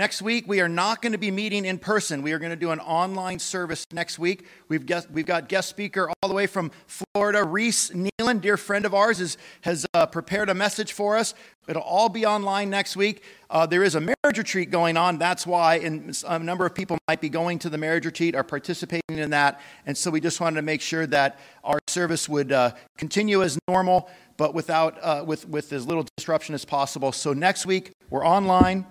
[0.00, 2.22] Next week, we are not going to be meeting in person.
[2.22, 4.46] We are going to do an online service next week.
[4.66, 8.86] We've got, we've got guest speaker all the way from Florida, Reese Nealon, dear friend
[8.86, 11.34] of ours, is, has uh, prepared a message for us.
[11.68, 13.22] It'll all be online next week.
[13.50, 15.18] Uh, there is a marriage retreat going on.
[15.18, 18.42] That's why and a number of people might be going to the marriage retreat, or
[18.42, 19.60] participating in that.
[19.84, 23.58] And so we just wanted to make sure that our service would uh, continue as
[23.68, 27.12] normal, but without, uh, with, with as little disruption as possible.
[27.12, 28.86] So next week, we're online.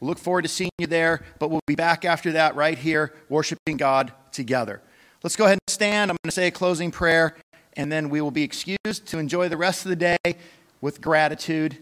[0.00, 3.12] We'll look forward to seeing you there, but we'll be back after that right here,
[3.28, 4.80] worshiping God together.
[5.22, 6.10] Let's go ahead and stand.
[6.10, 7.34] I'm going to say a closing prayer,
[7.74, 10.36] and then we will be excused to enjoy the rest of the day
[10.80, 11.78] with gratitude.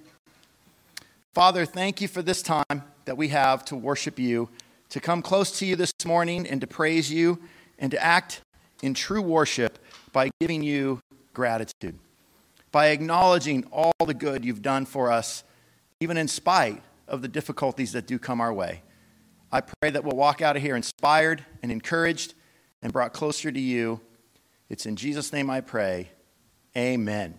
[1.35, 4.49] Father, thank you for this time that we have to worship you,
[4.89, 7.39] to come close to you this morning and to praise you,
[7.79, 8.41] and to act
[8.83, 9.79] in true worship
[10.13, 11.01] by giving you
[11.35, 11.99] gratitude,
[12.73, 15.45] by acknowledging all the good you've done for us,
[16.01, 18.83] even in spite of the difficulties that do come our way.
[19.53, 22.35] I pray that we'll walk out of here inspired and encouraged
[22.83, 24.01] and brought closer to you.
[24.69, 26.11] It's in Jesus' name I pray.
[26.77, 27.35] Amen.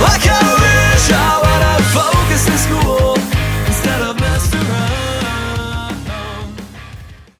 [0.00, 3.13] Like I wish I would have focused in school.